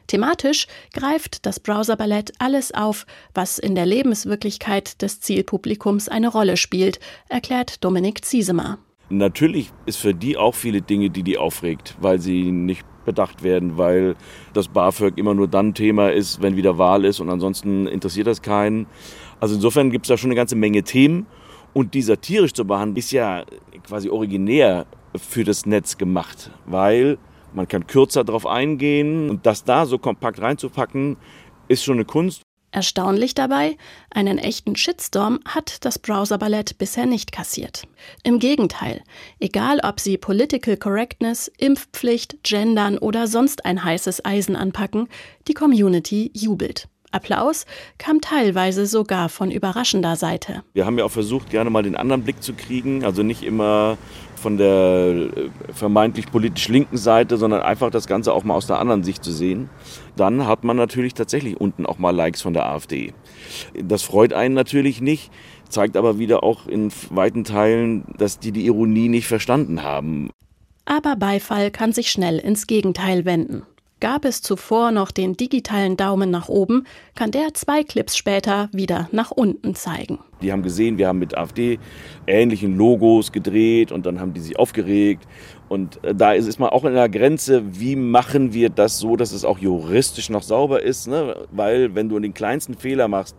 Thematisch 0.07 0.67
greift 0.93 1.47
das 1.47 1.61
Browser-Ballett 1.61 2.33
alles 2.39 2.73
auf, 2.73 3.07
was 3.35 3.59
in 3.59 3.75
der 3.75 3.87
Lebenswirklichkeit 3.87 5.01
des 5.03 5.21
Zielpublikums 5.21 6.09
eine 6.09 6.29
Rolle 6.29 6.57
spielt, 6.57 7.01
erklärt 7.29 7.83
Dominik 7.85 8.25
Ziesemer. 8.25 8.79
Natürlich 9.11 9.71
ist 9.87 9.97
für 9.97 10.15
die 10.15 10.37
auch 10.37 10.55
viele 10.55 10.83
Dinge, 10.83 11.11
die 11.11 11.23
die 11.23 11.39
aufregt, 11.39 11.97
weil 12.01 12.21
sie 12.21 12.51
nicht 12.51 12.85
bedacht 13.05 13.43
werden, 13.43 13.77
weil 13.77 14.17
das 14.55 14.69
BAföG 14.69 15.19
immer 15.19 15.35
nur 15.35 15.47
dann 15.47 15.75
Thema 15.75 16.11
ist, 16.11 16.41
wenn 16.41 16.57
wieder 16.57 16.79
Wahl 16.79 17.05
ist 17.05 17.21
und 17.21 17.29
ansonsten 17.29 17.87
interessiert 17.87 18.27
das 18.27 18.43
keinen. 18.43 18.87
Also 19.41 19.55
insofern 19.55 19.91
gibt 19.91 20.07
es 20.07 20.09
da 20.09 20.17
schon 20.17 20.29
eine 20.29 20.37
ganze 20.37 20.57
Menge 20.57 20.83
Themen 20.83 21.27
und 21.75 21.95
die 21.95 22.03
satirisch 22.03 22.53
zu 22.53 22.65
behandeln, 22.65 22.97
ist 22.97 23.13
ja 23.13 23.45
quasi 23.87 24.09
originär 24.09 24.87
für 25.17 25.45
das 25.45 25.67
Netz 25.67 25.99
gemacht, 25.99 26.51
weil 26.65 27.19
man 27.55 27.69
kann 27.69 27.87
kürzer 27.87 28.25
darauf 28.25 28.47
eingehen 28.47 29.31
und 29.31 29.47
das 29.47 29.65
da 29.65 29.87
so 29.87 29.99
kompakt 29.99 30.41
reinzupacken, 30.41 31.17
ist 31.69 31.85
schon 31.85 31.97
eine 31.97 32.05
Kunst. 32.05 32.43
Erstaunlich 32.75 33.35
dabei, 33.35 33.77
einen 34.11 34.37
echten 34.37 34.75
Shitstorm 34.75 35.39
hat 35.47 35.85
das 35.85 36.01
Browser-Ballett 36.01 36.77
bisher 36.77 37.07
nicht 37.07 37.31
kassiert. 37.31 37.85
Im 38.25 38.41
Gegenteil, 38.41 39.05
egal 39.39 39.79
ob 39.85 40.01
sie 40.01 40.19
Political 40.19 40.77
Correctness, 40.77 41.47
Impfpflicht, 41.57 42.43
Gendern 42.43 42.99
oder 42.99 43.29
sonst 43.29 43.65
ein 43.65 43.85
heißes 43.85 44.25
Eisen 44.25 44.57
anpacken, 44.57 45.09
die 45.47 45.55
Community 45.55 46.33
jubelt. 46.35 46.89
Applaus 47.15 47.67
kam 47.99 48.21
teilweise 48.21 48.87
sogar 48.87 49.29
von 49.29 49.51
überraschender 49.51 50.17
Seite. 50.17 50.63
Wir 50.73 50.87
haben 50.87 50.99
ja 50.99 51.05
auch 51.05 51.11
versucht, 51.11 51.51
gerne 51.51 51.71
mal 51.71 51.83
den 51.83 51.97
anderen 51.97 52.23
Blick 52.23 52.43
zu 52.43 52.55
kriegen, 52.55 53.05
also 53.05 53.23
nicht 53.23 53.43
immer 53.43 53.97
von 54.45 54.59
der 54.59 54.67
äh, 54.67 55.51
vermeintlich 55.73 56.31
politisch 56.31 56.69
linken 56.69 56.99
Seite, 56.99 57.39
sondern 57.39 57.63
einfach 57.63 57.91
das 57.91 58.07
Ganze 58.07 58.33
auch 58.33 58.45
mal 58.45 58.55
aus 58.55 58.67
der 58.67 58.79
anderen 58.79 59.03
Sicht 59.03 59.25
zu 59.25 59.33
sehen. 59.33 59.71
Dann 60.17 60.47
hat 60.47 60.65
man 60.65 60.77
natürlich 60.77 61.15
tatsächlich 61.15 61.59
unten 61.59 61.87
auch 61.87 61.99
mal 61.99 62.15
Likes 62.15 62.43
von 62.43 62.53
der 62.53 62.67
AfD. 62.67 63.15
Das 63.75 64.03
freut 64.03 64.35
einen 64.35 64.55
natürlich 64.55 65.01
nicht, 65.01 65.33
zeigt 65.71 65.97
aber 65.97 66.19
wieder 66.19 66.43
auch 66.43 66.67
in 66.67 66.91
weiten 67.09 67.45
Teilen, 67.45 68.05
dass 68.19 68.39
die 68.39 68.53
die 68.53 68.67
Ironie 68.67 69.09
nicht 69.09 69.27
verstanden 69.27 69.83
haben. 69.83 70.29
Aber 70.85 71.17
Beifall 71.17 71.71
kann 71.71 71.93
sich 71.93 72.11
schnell 72.11 72.39
ins 72.39 72.67
Gegenteil 72.67 73.25
wenden. 73.25 73.63
Gab 74.05 74.27
es 74.27 74.43
zuvor 74.43 74.91
noch 74.91 75.11
den 75.11 75.35
digitalen 75.35 75.97
Daumen 75.97 76.31
nach 76.31 76.51
oben, 76.51 76.85
kann 77.15 77.31
der 77.31 77.55
zwei 77.55 77.83
Clips 77.85 78.19
später 78.19 78.69
wieder 78.71 79.09
nach 79.13 79.31
unten 79.31 79.75
zeigen. 79.75 80.19
Die 80.43 80.53
haben 80.53 80.63
gesehen, 80.63 80.99
wir 80.99 81.09
haben 81.09 81.21
mit 81.21 81.35
AfD 81.39 81.79
ähnlichen 82.27 82.77
Logos 82.77 83.33
gedreht 83.33 83.93
und 83.93 84.05
dann 84.05 84.21
haben 84.21 84.35
die 84.35 84.41
sich 84.41 84.59
aufgeregt. 84.59 85.27
Und 85.71 86.05
äh, 86.05 86.15
da 86.15 86.35
ist 86.35 86.59
man 86.59 86.69
auch 86.69 86.85
in 86.85 86.93
der 86.93 87.09
Grenze, 87.09 87.63
wie 87.81 87.97
machen 87.97 88.53
wir 88.53 88.69
das 88.69 88.99
so, 88.99 89.17
dass 89.17 89.33
es 89.33 89.43
auch 89.43 89.59
juristisch 89.59 90.29
noch 90.29 90.43
sauber 90.43 90.83
ist. 90.83 91.09
Ne? 91.09 91.35
Weil 91.51 91.95
wenn 91.95 92.11
du 92.11 92.19
den 92.19 92.35
kleinsten 92.35 92.75
Fehler 92.75 93.09
machst, 93.09 93.35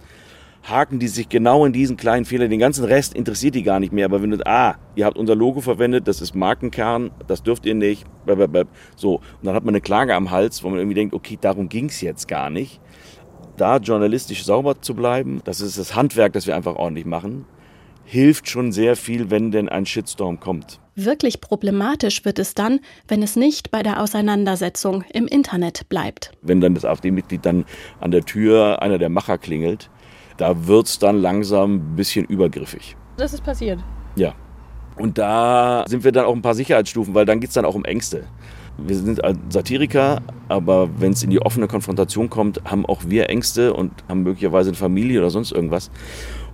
haken 0.66 1.00
die 1.00 1.08
sich 1.08 1.30
genau 1.30 1.66
in 1.66 1.74
diesen 1.74 1.96
kleinen 1.96 2.26
Fehler. 2.26 2.48
Den 2.48 2.60
ganzen 2.60 2.86
Rest 2.86 3.14
interessiert 3.14 3.56
die 3.56 3.64
gar 3.64 3.80
nicht 3.80 3.94
mehr. 3.94 4.06
Aber 4.06 4.22
wenn 4.22 4.32
du, 4.32 4.46
ah, 4.48 4.76
ihr 4.96 5.06
habt 5.06 5.18
unser 5.18 5.36
Logo 5.36 5.62
verwendet, 5.62 6.08
das 6.08 6.22
ist 6.22 6.36
Markenkern, 6.36 7.12
das 7.28 7.44
dürft 7.44 7.66
ihr 7.66 7.76
nicht. 7.76 8.06
So, 8.96 9.16
und 9.16 9.24
dann 9.44 9.56
hat 9.56 9.64
man 9.64 9.74
eine 9.74 9.82
Klage 9.82 10.16
am 10.16 10.32
Hals, 10.32 10.64
wo 10.64 10.70
man 10.70 10.80
irgendwie 10.80 10.96
denkt, 10.96 11.14
okay, 11.14 11.38
darum 11.40 11.70
ging 11.70 11.86
es 11.86 12.02
jetzt 12.02 12.28
gar 12.28 12.50
nicht. 12.50 12.82
Da 13.58 13.78
journalistisch 13.78 14.44
sauber 14.44 14.82
zu 14.82 14.96
bleiben, 14.96 15.42
das 15.46 15.62
ist 15.62 15.78
das 15.78 15.96
Handwerk, 15.96 16.34
das 16.34 16.48
wir 16.48 16.56
einfach 16.56 16.76
ordentlich 16.76 17.06
machen, 17.06 17.46
hilft 18.04 18.50
schon 18.50 18.72
sehr 18.72 18.96
viel, 18.96 19.32
wenn 19.32 19.52
denn 19.52 19.70
ein 19.70 19.86
Shitstorm 19.86 20.40
kommt. 20.40 20.80
Wirklich 20.96 21.42
problematisch 21.42 22.24
wird 22.24 22.40
es 22.40 22.54
dann, 22.54 22.80
wenn 23.08 23.22
es 23.22 23.36
nicht 23.36 23.72
bei 23.72 23.84
der 23.84 24.02
Auseinandersetzung 24.02 25.04
im 25.12 25.28
Internet 25.28 25.90
bleibt. 25.90 26.32
Wenn 26.42 26.62
dann 26.62 26.74
das 26.74 26.86
AfD-Mitglied 26.86 27.46
dann 27.46 27.66
an 28.00 28.12
der 28.12 28.24
Tür 28.24 28.82
einer 28.82 28.98
der 28.98 29.10
Macher 29.10 29.38
klingelt, 29.38 29.90
da 30.38 30.68
wird 30.68 30.88
es 30.88 31.00
dann 31.00 31.22
langsam 31.22 31.76
ein 31.76 31.96
bisschen 31.96 32.26
übergriffig. 32.26 32.96
Das 33.18 33.34
ist 33.34 33.44
passiert. 33.44 33.80
Ja. 34.16 34.34
Und 34.98 35.18
da 35.18 35.86
sind 35.88 36.04
wir 36.04 36.12
dann 36.12 36.26
auch 36.26 36.34
ein 36.34 36.42
paar 36.42 36.56
Sicherheitsstufen, 36.56 37.14
weil 37.14 37.26
dann 37.26 37.40
geht 37.40 37.50
es 37.50 37.54
dann 37.54 37.66
auch 37.66 37.76
um 37.76 37.86
Ängste. 37.86 38.24
Wir 38.78 38.96
sind 38.96 39.22
Satiriker, 39.50 40.22
aber 40.50 40.90
wenn 41.00 41.14
es 41.14 41.24
in 41.24 41.30
die 41.30 41.42
offene 41.42 41.68
Konfrontation 41.68 42.30
kommt, 42.30 42.62
haben 42.66 42.86
auch 42.86 43.04
wir 43.08 43.30
Ängste 43.30 43.74
und 43.74 43.92
haben 44.10 44.24
möglicherweise 44.24 44.70
eine 44.70 44.78
Familie 44.78 45.20
oder 45.20 45.30
sonst 45.30 45.52
irgendwas. 45.52 45.92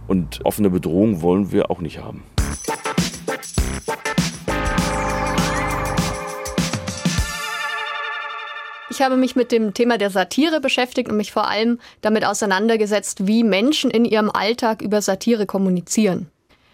Und 0.08 0.44
offene 0.46 0.70
Bedrohung 0.70 1.22
wollen 1.22 1.52
wir 1.52 1.72
auch 1.72 1.80
nicht 1.80 2.00
haben. 2.00 2.24
Ich 9.02 9.06
habe 9.06 9.18
mich 9.18 9.36
mit 9.36 9.52
dem 9.52 9.74
Thema 9.74 9.98
der 9.98 10.12
Satire 10.12 10.62
beschäftigt 10.62 11.10
und 11.10 11.18
mich 11.18 11.32
vor 11.32 11.48
allem 11.48 11.80
damit 12.02 12.24
auseinandergesetzt, 12.24 13.26
wie 13.26 13.44
Menschen 13.44 13.90
in 13.90 14.06
ihrem 14.06 14.30
Alltag 14.30 14.84
über 14.84 15.02
Satire 15.02 15.48
kommunizieren. 15.48 16.30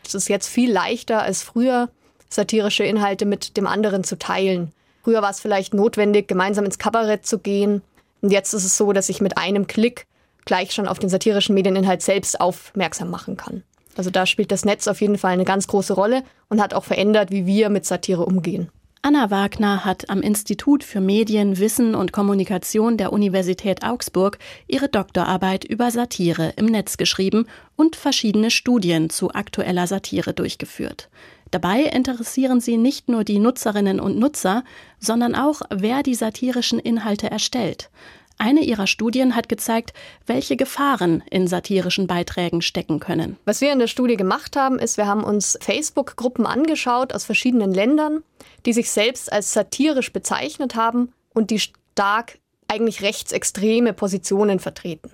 Es 0.06 0.14
ist 0.14 0.28
jetzt 0.28 0.50
viel 0.50 0.70
leichter 0.70 1.22
als 1.22 1.42
früher, 1.42 1.88
satirische 2.28 2.84
Inhalte 2.84 3.26
mit 3.26 3.56
dem 3.56 3.66
anderen 3.66 4.04
zu 4.04 4.20
teilen. 4.20 4.74
Früher 5.06 5.22
war 5.22 5.30
es 5.30 5.40
vielleicht 5.40 5.74
notwendig, 5.74 6.28
gemeinsam 6.28 6.66
ins 6.66 6.78
Kabarett 6.78 7.26
zu 7.26 7.40
gehen. 7.40 7.82
Und 8.22 8.34
jetzt 8.34 8.52
ist 8.52 8.66
es 8.66 8.76
so, 8.76 8.92
dass 8.92 9.08
ich 9.08 9.22
mit 9.22 9.38
einem 9.38 9.66
Klick 9.66 10.06
gleich 10.44 10.74
schon 10.74 10.90
auf 10.90 11.00
den 11.00 11.10
satirischen 11.10 11.56
Medieninhalt 11.56 12.02
selbst 12.02 12.42
aufmerksam 12.42 13.10
machen 13.10 13.38
kann. 13.38 13.64
Also 13.96 14.10
da 14.10 14.26
spielt 14.26 14.52
das 14.52 14.66
Netz 14.66 14.90
auf 14.90 15.00
jeden 15.00 15.18
Fall 15.18 15.32
eine 15.32 15.46
ganz 15.46 15.68
große 15.68 15.94
Rolle 15.94 16.24
und 16.50 16.62
hat 16.62 16.74
auch 16.74 16.84
verändert, 16.84 17.32
wie 17.32 17.46
wir 17.46 17.70
mit 17.70 17.86
Satire 17.86 18.26
umgehen. 18.26 18.70
Anna 19.02 19.30
Wagner 19.30 19.86
hat 19.86 20.10
am 20.10 20.22
Institut 20.22 20.84
für 20.84 21.00
Medien, 21.00 21.60
Wissen 21.60 21.94
und 21.94 22.12
Kommunikation 22.12 22.98
der 22.98 23.14
Universität 23.14 23.84
Augsburg 23.84 24.40
ihre 24.68 24.90
Doktorarbeit 24.90 25.64
über 25.64 25.92
Satire 25.92 26.54
im 26.58 26.66
Netz 26.66 26.98
geschrieben 26.98 27.48
und 27.76 27.96
verschiedene 27.96 28.50
Studien 28.50 29.10
zu 29.10 29.34
aktueller 29.34 29.88
Satire 29.88 30.34
durchgeführt. 30.34 31.10
Dabei 31.52 31.84
interessieren 31.84 32.60
sie 32.60 32.78
nicht 32.78 33.08
nur 33.08 33.24
die 33.24 33.40
Nutzerinnen 33.40 34.00
und 34.00 34.18
Nutzer, 34.18 34.64
sondern 35.00 35.36
auch, 35.36 35.62
wer 35.70 36.04
die 36.04 36.16
satirischen 36.16 36.80
Inhalte 36.80 37.30
erstellt. 37.32 37.90
Eine 38.40 38.62
ihrer 38.62 38.86
Studien 38.86 39.36
hat 39.36 39.50
gezeigt, 39.50 39.94
welche 40.28 40.58
Gefahren 40.58 41.24
in 41.30 41.48
satirischen 41.48 42.06
Beiträgen 42.06 42.62
stecken 42.62 43.00
können. 43.00 43.38
Was 43.46 43.62
wir 43.62 43.74
in 43.74 43.80
der 43.80 43.88
Studie 43.88 44.16
gemacht 44.16 44.56
haben, 44.56 44.78
ist, 44.78 44.98
wir 44.98 45.08
haben 45.08 45.24
uns 45.24 45.58
Facebook-Gruppen 45.60 46.46
angeschaut 46.46 47.14
aus 47.14 47.26
verschiedenen 47.26 47.74
Ländern, 47.74 48.24
die 48.66 48.74
sich 48.74 48.92
selbst 48.92 49.32
als 49.32 49.54
satirisch 49.54 50.14
bezeichnet 50.14 50.76
haben 50.76 51.12
und 51.34 51.50
die 51.50 51.60
stark 51.60 52.38
eigentlich 52.68 53.02
rechtsextreme 53.02 53.94
Positionen 53.94 54.60
vertreten. 54.60 55.12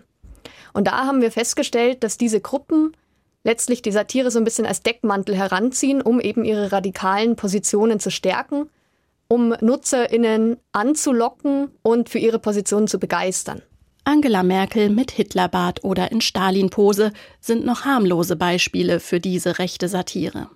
Und 0.74 0.88
da 0.88 1.06
haben 1.06 1.22
wir 1.22 1.32
festgestellt, 1.32 2.04
dass 2.04 2.18
diese 2.18 2.42
Gruppen 2.42 2.98
letztlich 3.46 3.82
die 3.82 3.92
Satire 3.92 4.32
so 4.32 4.40
ein 4.40 4.46
bisschen 4.46 4.66
als 4.66 4.82
Deckmantel 4.82 5.36
heranziehen, 5.36 6.02
um 6.02 6.20
eben 6.20 6.44
ihre 6.44 6.72
radikalen 6.72 7.36
Positionen 7.36 8.00
zu 8.00 8.10
stärken 8.10 8.70
um 9.28 9.56
NutzerInnen 9.62 10.58
anzulocken 10.72 11.72
und 11.82 12.10
für 12.10 12.20
ihre 12.20 12.40
Position 12.40 12.88
zu 12.88 13.00
begeistern. 13.00 13.62
Angela 14.06 14.44
Merkel 14.44 14.90
mit 14.90 15.12
Hitlerbart 15.12 15.84
oder 15.84 16.12
in 16.12 16.20
Stalin-Pose 16.20 17.14
sind 17.40 17.66
noch 17.66 17.86
harmlose 17.86 18.36
Beispiele 18.36 19.00
für 19.00 19.22
diese 19.22 19.60
rechte 19.60 19.88
Satire. 19.88 20.50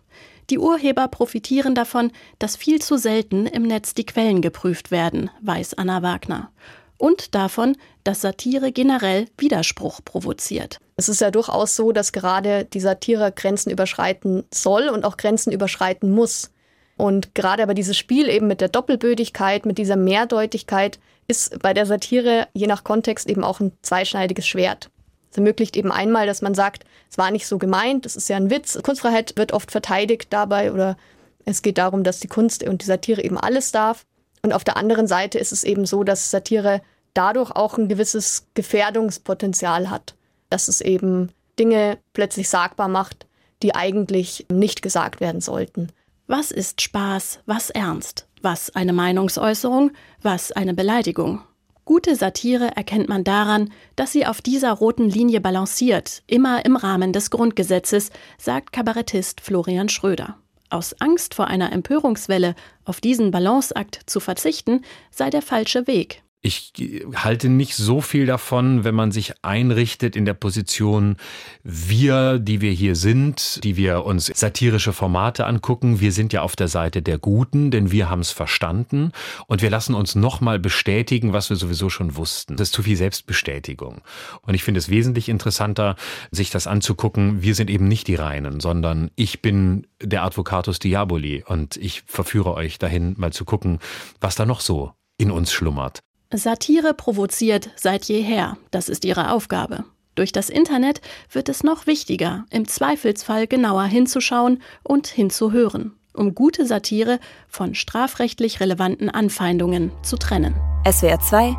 Die 0.49 0.59
Urheber 0.59 1.07
profitieren 1.07 1.75
davon, 1.75 2.11
dass 2.39 2.55
viel 2.55 2.81
zu 2.81 2.97
selten 2.97 3.45
im 3.45 3.63
Netz 3.63 3.93
die 3.93 4.05
Quellen 4.05 4.41
geprüft 4.41 4.91
werden, 4.91 5.29
weiß 5.41 5.75
Anna 5.75 6.01
Wagner. 6.01 6.51
Und 6.97 7.35
davon, 7.35 7.77
dass 8.03 8.21
Satire 8.21 8.71
generell 8.71 9.27
Widerspruch 9.37 10.01
provoziert. 10.03 10.79
Es 10.95 11.09
ist 11.09 11.21
ja 11.21 11.31
durchaus 11.31 11.75
so, 11.75 11.91
dass 11.91 12.11
gerade 12.11 12.65
die 12.65 12.79
Satire 12.79 13.31
Grenzen 13.31 13.69
überschreiten 13.69 14.45
soll 14.53 14.89
und 14.89 15.05
auch 15.05 15.17
Grenzen 15.17 15.51
überschreiten 15.51 16.11
muss. 16.11 16.49
Und 16.97 17.35
gerade 17.35 17.63
aber 17.63 17.75
dieses 17.75 17.95
Spiel 17.95 18.27
eben 18.27 18.47
mit 18.47 18.59
der 18.59 18.69
Doppelbödigkeit, 18.69 19.65
mit 19.65 19.77
dieser 19.77 19.95
Mehrdeutigkeit, 19.95 20.99
ist 21.27 21.59
bei 21.59 21.73
der 21.73 21.85
Satire 21.85 22.47
je 22.53 22.67
nach 22.67 22.83
Kontext 22.83 23.29
eben 23.29 23.43
auch 23.43 23.59
ein 23.59 23.71
zweischneidiges 23.83 24.47
Schwert. 24.47 24.89
Es 25.29 25.37
ermöglicht 25.37 25.77
eben 25.77 25.91
einmal, 25.91 26.25
dass 26.25 26.41
man 26.41 26.55
sagt, 26.55 26.85
es 27.09 27.17
war 27.17 27.31
nicht 27.31 27.47
so 27.47 27.57
gemeint, 27.57 28.05
es 28.05 28.15
ist 28.15 28.29
ja 28.29 28.37
ein 28.37 28.49
Witz. 28.49 28.79
Kunstfreiheit 28.81 29.33
wird 29.37 29.53
oft 29.53 29.71
verteidigt 29.71 30.27
dabei 30.31 30.71
oder 30.71 30.97
es 31.45 31.61
geht 31.61 31.77
darum, 31.77 32.03
dass 32.03 32.19
die 32.19 32.27
Kunst 32.27 32.63
und 32.63 32.81
die 32.81 32.87
Satire 32.87 33.23
eben 33.23 33.37
alles 33.37 33.71
darf. 33.71 34.05
Und 34.41 34.53
auf 34.53 34.63
der 34.63 34.77
anderen 34.77 35.07
Seite 35.07 35.37
ist 35.37 35.51
es 35.51 35.63
eben 35.63 35.85
so, 35.85 36.03
dass 36.03 36.31
Satire 36.31 36.81
dadurch 37.13 37.51
auch 37.51 37.77
ein 37.77 37.87
gewisses 37.87 38.47
Gefährdungspotenzial 38.53 39.89
hat, 39.89 40.15
dass 40.49 40.67
es 40.67 40.81
eben 40.81 41.31
Dinge 41.59 41.97
plötzlich 42.13 42.49
sagbar 42.49 42.87
macht, 42.87 43.27
die 43.63 43.75
eigentlich 43.75 44.45
nicht 44.51 44.81
gesagt 44.81 45.19
werden 45.19 45.41
sollten. 45.41 45.91
Was 46.29 46.51
ist 46.51 46.81
Spaß, 46.81 47.39
was 47.45 47.69
ernst? 47.69 48.27
Was 48.41 48.75
eine 48.75 48.91
Meinungsäußerung, 48.91 49.91
was 50.21 50.51
eine 50.51 50.73
Beleidigung? 50.73 51.41
Gute 51.85 52.17
Satire 52.17 52.75
erkennt 52.75 53.07
man 53.07 53.23
daran, 53.23 53.71
dass 53.95 54.11
sie 54.11 54.25
auf 54.25 54.41
dieser 54.41 54.73
roten 54.73 55.09
Linie 55.09 55.39
balanciert, 55.39 56.23
immer 56.27 56.65
im 56.65 56.75
Rahmen 56.75 57.13
des 57.13 57.31
Grundgesetzes, 57.31 58.11
sagt 58.37 58.73
Kabarettist 58.73 59.39
Florian 59.39 59.87
Schröder. 59.87 60.35
Aus 60.69 60.99
Angst 60.99 61.33
vor 61.33 61.47
einer 61.47 61.71
Empörungswelle 61.71 62.55
auf 62.83 62.99
diesen 62.99 63.31
Balanceakt 63.31 64.01
zu 64.05 64.19
verzichten, 64.19 64.81
sei 65.11 65.29
der 65.29 65.41
falsche 65.41 65.87
Weg. 65.87 66.23
Ich 66.41 66.71
halte 67.15 67.49
nicht 67.49 67.75
so 67.75 67.99
viel 67.99 68.27
davon, 68.27 68.83
wenn 68.83 68.93
man 68.93 69.11
sich 69.11 69.33
einrichtet 69.41 70.15
in 70.15 70.23
der 70.23 70.35
Position, 70.35 71.17
wir, 71.63 72.37
die 72.37 72.61
wir 72.61 72.71
hier 72.71 72.95
sind, 72.95 73.63
die 73.63 73.75
wir 73.75 74.05
uns 74.05 74.27
satirische 74.27 74.93
Formate 74.93 75.47
angucken, 75.47 75.99
wir 75.99 76.11
sind 76.11 76.33
ja 76.33 76.43
auf 76.43 76.55
der 76.55 76.67
Seite 76.67 77.01
der 77.01 77.17
Guten, 77.17 77.71
denn 77.71 77.91
wir 77.91 78.09
haben 78.09 78.19
es 78.19 78.31
verstanden 78.31 79.11
und 79.47 79.63
wir 79.63 79.71
lassen 79.71 79.95
uns 79.95 80.13
nochmal 80.13 80.59
bestätigen, 80.59 81.33
was 81.33 81.49
wir 81.49 81.57
sowieso 81.57 81.89
schon 81.89 82.15
wussten. 82.15 82.55
Das 82.55 82.67
ist 82.67 82.73
zu 82.75 82.83
viel 82.83 82.97
Selbstbestätigung. 82.97 84.01
Und 84.43 84.53
ich 84.53 84.63
finde 84.63 84.77
es 84.77 84.89
wesentlich 84.89 85.29
interessanter, 85.29 85.95
sich 86.29 86.51
das 86.51 86.67
anzugucken, 86.67 87.41
wir 87.41 87.55
sind 87.55 87.71
eben 87.71 87.87
nicht 87.87 88.07
die 88.07 88.15
Reinen, 88.15 88.59
sondern 88.59 89.09
ich 89.15 89.41
bin 89.41 89.87
der 90.01 90.23
Advocatus 90.23 90.77
Diaboli 90.77 91.43
und 91.47 91.77
ich 91.77 92.03
verführe 92.05 92.53
euch 92.53 92.77
dahin, 92.77 93.15
mal 93.17 93.33
zu 93.33 93.43
gucken, 93.43 93.79
was 94.21 94.35
da 94.35 94.45
noch 94.45 94.61
so 94.61 94.93
in 95.17 95.31
uns 95.31 95.51
schlummert. 95.51 96.03
Satire 96.33 96.93
provoziert 96.93 97.69
seit 97.75 98.05
jeher, 98.05 98.57
das 98.71 98.89
ist 98.89 99.05
ihre 99.05 99.31
Aufgabe. 99.31 99.85
Durch 100.15 100.31
das 100.31 100.49
Internet 100.49 100.99
wird 101.31 101.47
es 101.47 101.63
noch 101.63 101.87
wichtiger, 101.87 102.45
im 102.49 102.67
Zweifelsfall 102.67 103.47
genauer 103.47 103.83
hinzuschauen 103.83 104.61
und 104.83 105.07
hinzuhören, 105.07 105.93
um 106.13 106.35
gute 106.35 106.65
Satire 106.65 107.19
von 107.47 107.75
strafrechtlich 107.75 108.59
relevanten 108.59 109.09
Anfeindungen 109.09 109.91
zu 110.03 110.17
trennen. 110.17 110.55
SWR 110.89 111.19
2 111.19 111.55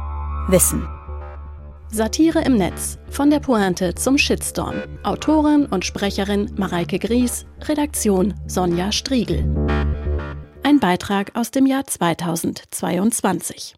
Wissen. 0.48 0.86
Satire 1.90 2.42
im 2.42 2.56
Netz. 2.56 2.98
Von 3.08 3.30
der 3.30 3.40
Pointe 3.40 3.94
zum 3.94 4.18
Shitstorm. 4.18 4.82
Autorin 5.04 5.64
und 5.66 5.86
Sprecherin 5.86 6.52
Mareike 6.56 6.98
Gries. 6.98 7.46
Redaktion 7.62 8.34
Sonja 8.46 8.92
Striegel. 8.92 9.46
Ein 10.62 10.80
Beitrag 10.80 11.34
aus 11.34 11.50
dem 11.50 11.64
Jahr 11.64 11.86
2022. 11.86 13.77